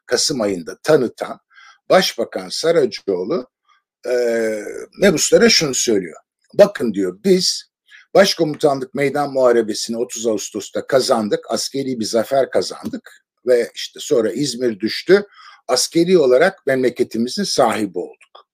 Kasım 0.07 0.41
ayında 0.41 0.79
tanıtan 0.83 1.41
Başbakan 1.91 2.49
Saracoğlu 2.49 3.47
e, 4.09 4.13
mebuslara 5.01 5.49
şunu 5.49 5.75
söylüyor. 5.75 6.21
Bakın 6.55 6.95
diyor 6.95 7.19
biz 7.25 7.71
Başkomutanlık 8.15 8.95
Meydan 8.95 9.33
Muharebesi'ni 9.33 9.97
30 9.97 10.27
Ağustos'ta 10.27 10.87
kazandık. 10.87 11.41
Askeri 11.49 12.01
bir 12.01 12.05
zafer 12.05 12.51
kazandık 12.51 13.27
ve 13.47 13.71
işte 13.75 14.01
sonra 14.03 14.33
İzmir 14.33 14.81
düştü. 14.81 15.27
Askeri 15.69 16.19
olarak 16.19 16.67
memleketimizin 16.67 17.45
sahibi 17.45 17.99
olduk. 17.99 18.47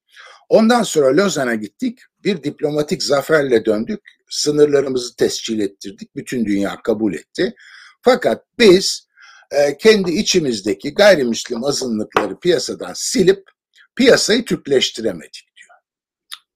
Ondan 0.48 0.82
sonra 0.82 1.16
Lozan'a 1.16 1.54
gittik. 1.54 1.98
Bir 2.24 2.42
diplomatik 2.42 3.02
zaferle 3.02 3.64
döndük. 3.64 4.00
Sınırlarımızı 4.32 5.16
tescil 5.16 5.60
ettirdik. 5.60 6.16
Bütün 6.16 6.44
dünya 6.44 6.82
kabul 6.82 7.14
etti. 7.14 7.54
Fakat 8.02 8.44
biz 8.58 9.08
e, 9.50 9.76
kendi 9.76 10.10
içimizdeki 10.10 10.94
gayrimüslim 10.94 11.64
azınlıkları 11.64 12.38
piyasadan 12.38 12.92
silip 12.94 13.44
piyasayı 13.96 14.44
Türkleştiremedik 14.44 15.48
diyor. 15.56 15.70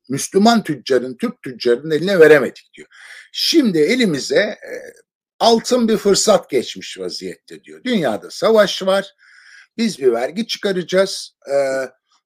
Müslüman 0.09 0.63
tüccarın, 0.63 1.17
Türk 1.17 1.43
tüccarın 1.43 1.91
eline 1.91 2.21
veremedik 2.21 2.71
diyor. 2.75 2.89
Şimdi 3.33 3.79
elimize 3.79 4.41
e, 4.41 4.73
altın 5.41 5.89
bir 5.89 5.97
fırsat 5.97 6.51
geçmiş 6.51 6.99
vaziyette 6.99 7.65
diyor. 7.65 7.85
Dünyada 7.85 8.31
savaş 8.31 8.83
var. 8.83 9.15
Biz 9.77 9.99
bir 9.99 10.13
vergi 10.13 10.47
çıkaracağız 10.47 11.37
e, 11.47 11.55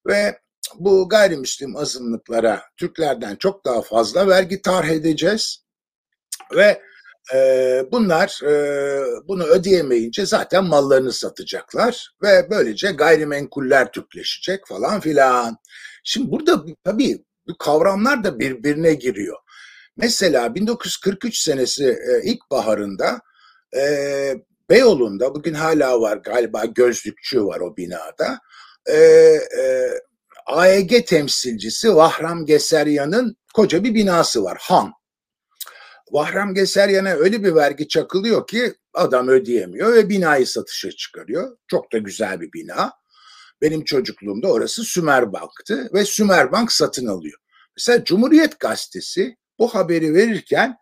ve 0.07 0.38
bu 0.79 1.09
gayrimüslim 1.09 1.77
azınlıklara 1.77 2.62
Türklerden 2.77 3.37
çok 3.37 3.64
daha 3.64 3.83
fazla 3.83 4.29
vergi 4.29 4.62
tarh 4.62 4.89
edeceğiz 4.89 5.64
ve 6.57 6.83
e, 7.35 7.39
bunlar 7.93 8.41
e, 8.45 8.53
bunu 9.29 9.45
ödeyemeyince 9.45 10.27
zaten 10.27 10.64
mallarını 10.64 11.12
satacaklar 11.12 12.14
ve 12.23 12.51
böylece 12.51 12.91
gayrimenkuller 12.91 13.93
Türkleşecek 13.93 14.66
falan 14.66 15.01
filan. 15.01 15.57
Şimdi 16.05 16.31
burada 16.31 16.64
tabii 16.85 17.25
bu 17.49 17.59
kavramlar 17.59 18.25
da 18.25 18.39
birbirine 18.39 18.95
giriyor. 18.95 19.37
Mesela 19.97 20.55
1943 20.55 21.39
senesi 21.39 21.87
e, 21.87 22.23
ilk 22.23 22.51
baharında 22.51 23.21
e, 23.77 23.83
Beyoğlu'nda 24.71 25.35
bugün 25.35 25.55
hala 25.55 26.01
var 26.01 26.16
galiba 26.16 26.64
gözlükçü 26.64 27.45
var 27.47 27.61
o 27.61 27.77
binada. 27.77 28.41
E, 28.87 28.97
e, 28.97 29.91
AEG 30.47 31.07
temsilcisi 31.07 31.97
Vahram 31.97 32.47
Geseryan'ın 32.47 33.36
koca 33.55 33.84
bir 33.84 33.95
binası 33.95 34.45
var. 34.45 34.59
Han. 34.61 34.93
Vahram 36.11 36.55
Geseryan'a 36.55 37.11
öyle 37.11 37.45
bir 37.45 37.55
vergi 37.55 37.88
çakılıyor 37.88 38.47
ki 38.47 38.74
adam 38.95 39.28
ödeyemiyor 39.28 39.95
ve 39.95 40.09
binayı 40.09 40.47
satışa 40.47 40.91
çıkarıyor. 40.91 41.57
Çok 41.68 41.93
da 41.93 41.99
güzel 41.99 42.41
bir 42.41 42.53
bina. 42.53 42.93
Benim 43.62 43.84
çocukluğumda 43.84 44.49
orası 44.49 44.84
Sümerbank'tı 44.84 45.91
ve 45.95 46.05
Sümerbank 46.05 46.72
satın 46.72 47.07
alıyor. 47.07 47.38
Mesela 47.76 48.05
Cumhuriyet 48.05 48.61
Gazetesi 48.61 49.36
bu 49.59 49.74
haberi 49.74 50.14
verirken 50.14 50.76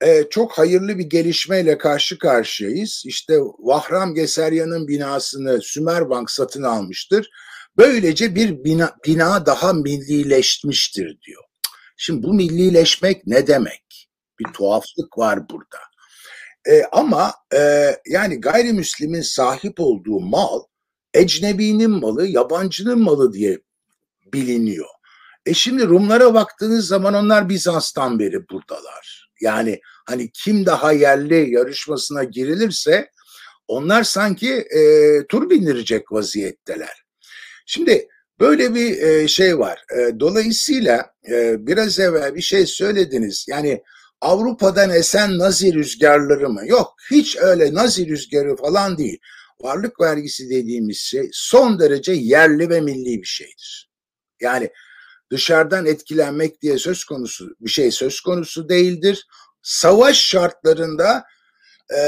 e, 0.00 0.24
çok 0.30 0.52
hayırlı 0.52 0.98
bir 0.98 1.04
gelişmeyle 1.04 1.78
karşı 1.78 2.18
karşıyayız. 2.18 3.02
İşte 3.06 3.38
Vahram 3.58 4.14
Geseryan'ın 4.14 4.88
binasını 4.88 5.62
Sümerbank 5.62 6.30
satın 6.30 6.62
almıştır. 6.62 7.30
Böylece 7.76 8.34
bir 8.34 8.64
bina, 8.64 8.96
bina 9.06 9.46
daha 9.46 9.72
millileşmiştir 9.72 11.20
diyor. 11.26 11.44
Şimdi 11.96 12.22
bu 12.22 12.34
millileşmek 12.34 13.26
ne 13.26 13.46
demek? 13.46 14.08
Bir 14.38 14.52
tuhaflık 14.52 15.18
var 15.18 15.48
burada. 15.50 15.78
E, 16.68 16.84
ama 16.92 17.34
e, 17.54 17.90
yani 18.06 18.40
gayrimüslimin 18.40 19.20
sahip 19.20 19.80
olduğu 19.80 20.20
mal 20.20 20.60
ecnebinin 21.14 21.90
malı, 21.90 22.26
yabancının 22.26 23.02
malı 23.02 23.32
diye 23.32 23.58
biliniyor. 24.32 24.88
E 25.46 25.54
şimdi 25.54 25.88
Rumlara 25.88 26.34
baktığınız 26.34 26.86
zaman 26.86 27.14
onlar 27.14 27.48
Bizans'tan 27.48 28.18
beri 28.18 28.48
buradalar. 28.48 29.30
Yani 29.40 29.80
hani 30.06 30.30
kim 30.32 30.66
daha 30.66 30.92
yerli 30.92 31.50
yarışmasına 31.50 32.24
girilirse 32.24 33.10
onlar 33.68 34.02
sanki 34.02 34.54
e, 34.54 34.80
tur 35.26 35.50
bindirecek 35.50 36.12
vaziyetteler. 36.12 37.02
Şimdi 37.72 38.08
böyle 38.40 38.74
bir 38.74 39.02
e, 39.02 39.28
şey 39.28 39.58
var. 39.58 39.84
E, 39.98 40.20
dolayısıyla 40.20 41.12
e, 41.28 41.66
biraz 41.66 41.98
evvel 41.98 42.34
bir 42.34 42.40
şey 42.40 42.66
söylediniz. 42.66 43.46
Yani 43.48 43.82
Avrupa'dan 44.20 44.90
esen 44.90 45.38
Nazi 45.38 45.74
rüzgarları 45.74 46.50
mı? 46.50 46.62
Yok 46.66 46.94
hiç 47.10 47.36
öyle 47.36 47.74
Nazi 47.74 48.08
rüzgarı 48.08 48.56
falan 48.56 48.98
değil. 48.98 49.18
Varlık 49.60 50.00
vergisi 50.00 50.50
dediğimiz 50.50 50.98
şey 50.98 51.28
son 51.32 51.78
derece 51.78 52.12
yerli 52.12 52.70
ve 52.70 52.80
milli 52.80 53.22
bir 53.22 53.26
şeydir. 53.26 53.90
Yani 54.40 54.70
dışarıdan 55.32 55.86
etkilenmek 55.86 56.62
diye 56.62 56.78
söz 56.78 57.04
konusu 57.04 57.56
bir 57.60 57.70
şey 57.70 57.90
söz 57.90 58.20
konusu 58.20 58.68
değildir. 58.68 59.26
Savaş 59.62 60.20
şartlarında 60.20 61.24
e, 61.98 62.02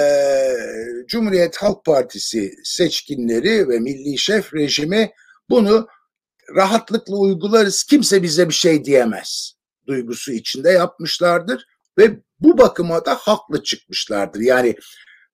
Cumhuriyet 1.07 1.57
Halk 1.57 1.85
Partisi 1.85 2.55
seçkinleri 2.65 3.69
ve 3.69 3.79
milli 3.79 4.19
şef 4.19 4.55
rejimi 4.55 5.13
bunu 5.53 5.87
rahatlıkla 6.57 7.17
uygularız 7.17 7.85
kimse 7.85 8.23
bize 8.23 8.49
bir 8.49 8.55
şey 8.55 8.85
diyemez 8.85 9.55
duygusu 9.87 10.33
içinde 10.33 10.71
yapmışlardır 10.71 11.67
ve 11.99 12.21
bu 12.41 12.59
bakıma 12.59 13.05
da 13.05 13.15
haklı 13.15 13.63
çıkmışlardır. 13.63 14.41
Yani 14.41 14.77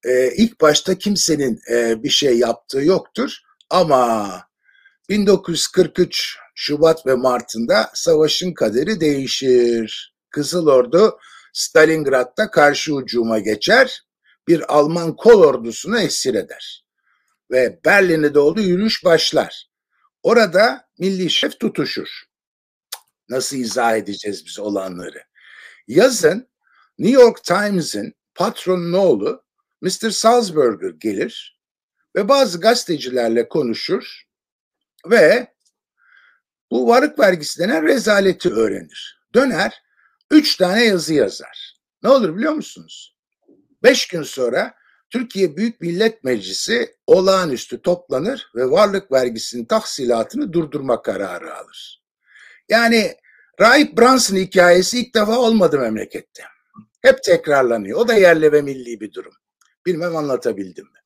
e, 0.04 0.32
ilk 0.36 0.60
başta 0.60 0.98
kimsenin 0.98 1.60
e, 1.70 2.02
bir 2.02 2.10
şey 2.10 2.38
yaptığı 2.38 2.80
yoktur 2.80 3.38
ama 3.70 4.30
1943 5.08 6.38
Şubat 6.54 7.06
ve 7.06 7.14
Mart'ında 7.14 7.90
savaşın 7.94 8.54
kaderi 8.54 9.00
değişir. 9.00 10.14
Kızıl 10.30 10.66
Ordu 10.66 11.18
Stalingrad'da 11.52 12.50
karşı 12.50 12.94
ucuma 12.94 13.38
geçer, 13.38 14.02
bir 14.48 14.74
Alman 14.74 15.16
kol 15.16 15.42
ordusunu 15.42 16.00
esir 16.00 16.34
eder. 16.34 16.84
Ve 17.50 17.80
Berlin'e 17.84 18.34
doğru 18.34 18.60
yürüyüş 18.60 19.04
başlar. 19.04 19.68
Orada 20.22 20.88
milli 20.98 21.30
şef 21.30 21.60
tutuşur. 21.60 22.08
Nasıl 23.28 23.56
izah 23.56 23.96
edeceğiz 23.96 24.46
biz 24.46 24.58
olanları? 24.58 25.22
Yazın 25.86 26.48
New 26.98 27.22
York 27.22 27.44
Times'in 27.44 28.14
patronun 28.34 28.92
oğlu 28.92 29.44
Mr. 29.80 30.10
Salzburger 30.10 30.90
gelir 30.90 31.60
ve 32.16 32.28
bazı 32.28 32.60
gazetecilerle 32.60 33.48
konuşur 33.48 34.22
ve 35.06 35.54
bu 36.70 36.88
varlık 36.88 37.18
vergisi 37.18 37.60
denen 37.60 37.84
rezaleti 37.84 38.52
öğrenir. 38.52 39.20
Döner, 39.34 39.82
üç 40.30 40.56
tane 40.56 40.84
yazı 40.84 41.14
yazar. 41.14 41.78
Ne 42.02 42.08
olur 42.08 42.36
biliyor 42.36 42.52
musunuz? 42.52 43.16
Beş 43.82 44.08
gün 44.08 44.22
sonra 44.22 44.74
Türkiye 45.11 45.56
Büyük 45.56 45.80
Millet 45.80 46.24
Meclisi 46.24 46.96
olağanüstü 47.06 47.82
toplanır 47.82 48.50
ve 48.54 48.70
varlık 48.70 49.12
vergisinin 49.12 49.64
tahsilatını 49.64 50.52
durdurma 50.52 51.02
kararı 51.02 51.56
alır. 51.56 52.02
Yani 52.68 53.16
Rahip 53.61 53.98
Brunson 53.98 54.36
hikayesi 54.36 55.00
ilk 55.00 55.14
defa 55.14 55.38
olmadı 55.38 55.78
memlekette. 55.78 56.42
Hep 57.02 57.22
tekrarlanıyor. 57.22 58.00
O 58.00 58.09
da 58.09 58.14
yerli 58.14 58.52
ve 58.52 58.62
milli 58.62 59.00
bir 59.00 59.12
durum. 59.12 59.32
Bilmem 59.86 60.16
anlatabildim 60.16 60.84
mi? 60.84 60.98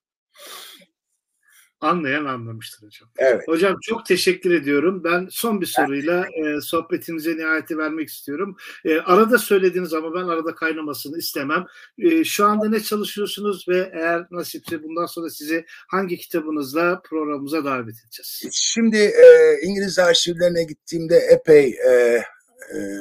Anlayan 1.82 2.24
anlamıştır 2.24 2.86
hocam. 2.86 3.08
Evet. 3.16 3.48
Hocam 3.48 3.76
çok 3.82 4.06
teşekkür 4.06 4.50
ediyorum. 4.50 5.04
Ben 5.04 5.28
son 5.30 5.60
bir 5.60 5.66
soruyla 5.66 6.26
e, 6.26 6.60
sohbetimize 6.60 7.36
nihayeti 7.36 7.78
vermek 7.78 8.08
istiyorum. 8.08 8.56
E, 8.84 8.98
arada 8.98 9.38
söylediğiniz 9.38 9.94
ama 9.94 10.14
ben 10.14 10.28
arada 10.28 10.54
kaynamasını 10.54 11.18
istemem. 11.18 11.66
E, 11.98 12.24
şu 12.24 12.46
anda 12.46 12.68
ne 12.68 12.80
çalışıyorsunuz 12.80 13.68
ve 13.68 13.90
eğer 13.94 14.26
nasipse 14.30 14.82
bundan 14.82 15.06
sonra 15.06 15.30
sizi 15.30 15.64
hangi 15.88 16.16
kitabınızla 16.16 17.00
programımıza 17.04 17.64
davet 17.64 17.94
edeceğiz? 18.04 18.42
Şimdi 18.52 18.96
e, 18.96 19.58
İngiliz 19.62 19.98
arşivlerine 19.98 20.64
gittiğimde 20.64 21.16
epey 21.16 21.76
e, 21.88 21.92
e, 21.92 22.24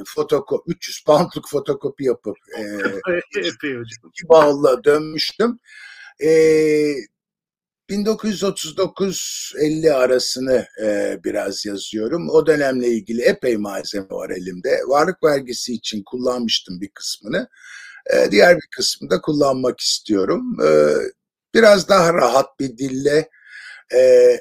fotokopi 0.05 0.71
300 0.71 1.03
poundluk 1.03 1.49
fotokopi 1.49 2.03
yapıp 2.03 2.37
e, 2.57 2.61
epey 3.39 3.71
hocam. 3.71 4.11
Bağla 4.29 4.83
dönmüştüm. 4.83 5.59
E, 6.23 6.31
1939-50 7.89 9.93
arasını 9.93 10.67
e, 10.83 11.19
biraz 11.23 11.65
yazıyorum. 11.65 12.29
O 12.29 12.45
dönemle 12.45 12.87
ilgili 12.87 13.21
epey 13.21 13.57
malzeme 13.57 14.09
var 14.09 14.29
elimde. 14.29 14.81
Varlık 14.87 15.23
vergisi 15.23 15.73
için 15.73 16.03
kullanmıştım 16.05 16.81
bir 16.81 16.89
kısmını. 16.89 17.47
E, 18.13 18.31
diğer 18.31 18.55
bir 18.55 18.67
kısmını 18.75 19.11
da 19.11 19.21
kullanmak 19.21 19.79
istiyorum. 19.79 20.57
E, 20.65 20.95
biraz 21.53 21.89
daha 21.89 22.13
rahat 22.13 22.59
bir 22.59 22.77
dille 22.77 23.29
e, 23.93 24.37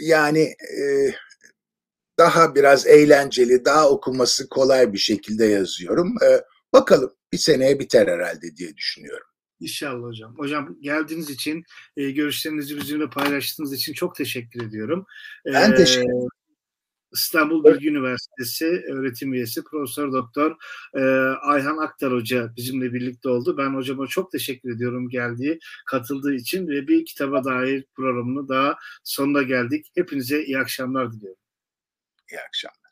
yani 0.00 0.54
e, 0.78 1.10
daha 2.18 2.54
biraz 2.54 2.86
eğlenceli, 2.86 3.64
daha 3.64 3.90
okuması 3.90 4.48
kolay 4.48 4.92
bir 4.92 4.98
şekilde 4.98 5.46
yazıyorum. 5.46 6.14
E, 6.24 6.40
bakalım 6.72 7.12
bir 7.32 7.38
seneye 7.38 7.78
biter 7.78 8.08
herhalde 8.08 8.56
diye 8.56 8.76
düşünüyorum. 8.76 9.26
İnşallah 9.60 10.06
hocam. 10.06 10.34
Hocam 10.38 10.76
geldiğiniz 10.80 11.30
için, 11.30 11.64
e, 11.96 12.10
görüşlerinizi 12.10 12.76
bizimle 12.76 13.10
paylaştığınız 13.10 13.72
için 13.72 13.92
çok 13.92 14.14
teşekkür 14.14 14.64
ediyorum. 14.64 15.06
Ben 15.44 15.72
ee, 15.72 15.74
teşekkür 15.74 16.10
ederim. 16.10 16.28
İstanbul 17.12 17.64
Bilgi 17.64 17.88
Üniversitesi 17.88 18.66
öğretim 18.66 19.34
üyesi 19.34 19.64
Profesör 19.64 20.12
Doktor 20.12 20.56
e, 20.94 21.00
Ayhan 21.42 21.76
Aktar 21.76 22.12
Hoca 22.12 22.52
bizimle 22.56 22.92
birlikte 22.92 23.28
oldu. 23.28 23.56
Ben 23.58 23.74
hocama 23.74 24.06
çok 24.06 24.32
teşekkür 24.32 24.76
ediyorum 24.76 25.08
geldiği, 25.08 25.58
katıldığı 25.86 26.34
için 26.34 26.68
ve 26.68 26.88
bir 26.88 27.04
kitaba 27.04 27.44
dair 27.44 27.84
programını 27.94 28.48
daha 28.48 28.76
sonuna 29.04 29.42
geldik. 29.42 29.86
Hepinize 29.94 30.44
iyi 30.44 30.58
akşamlar 30.58 31.12
diliyorum. 31.12 31.40
İyi 32.32 32.40
akşamlar. 32.40 32.85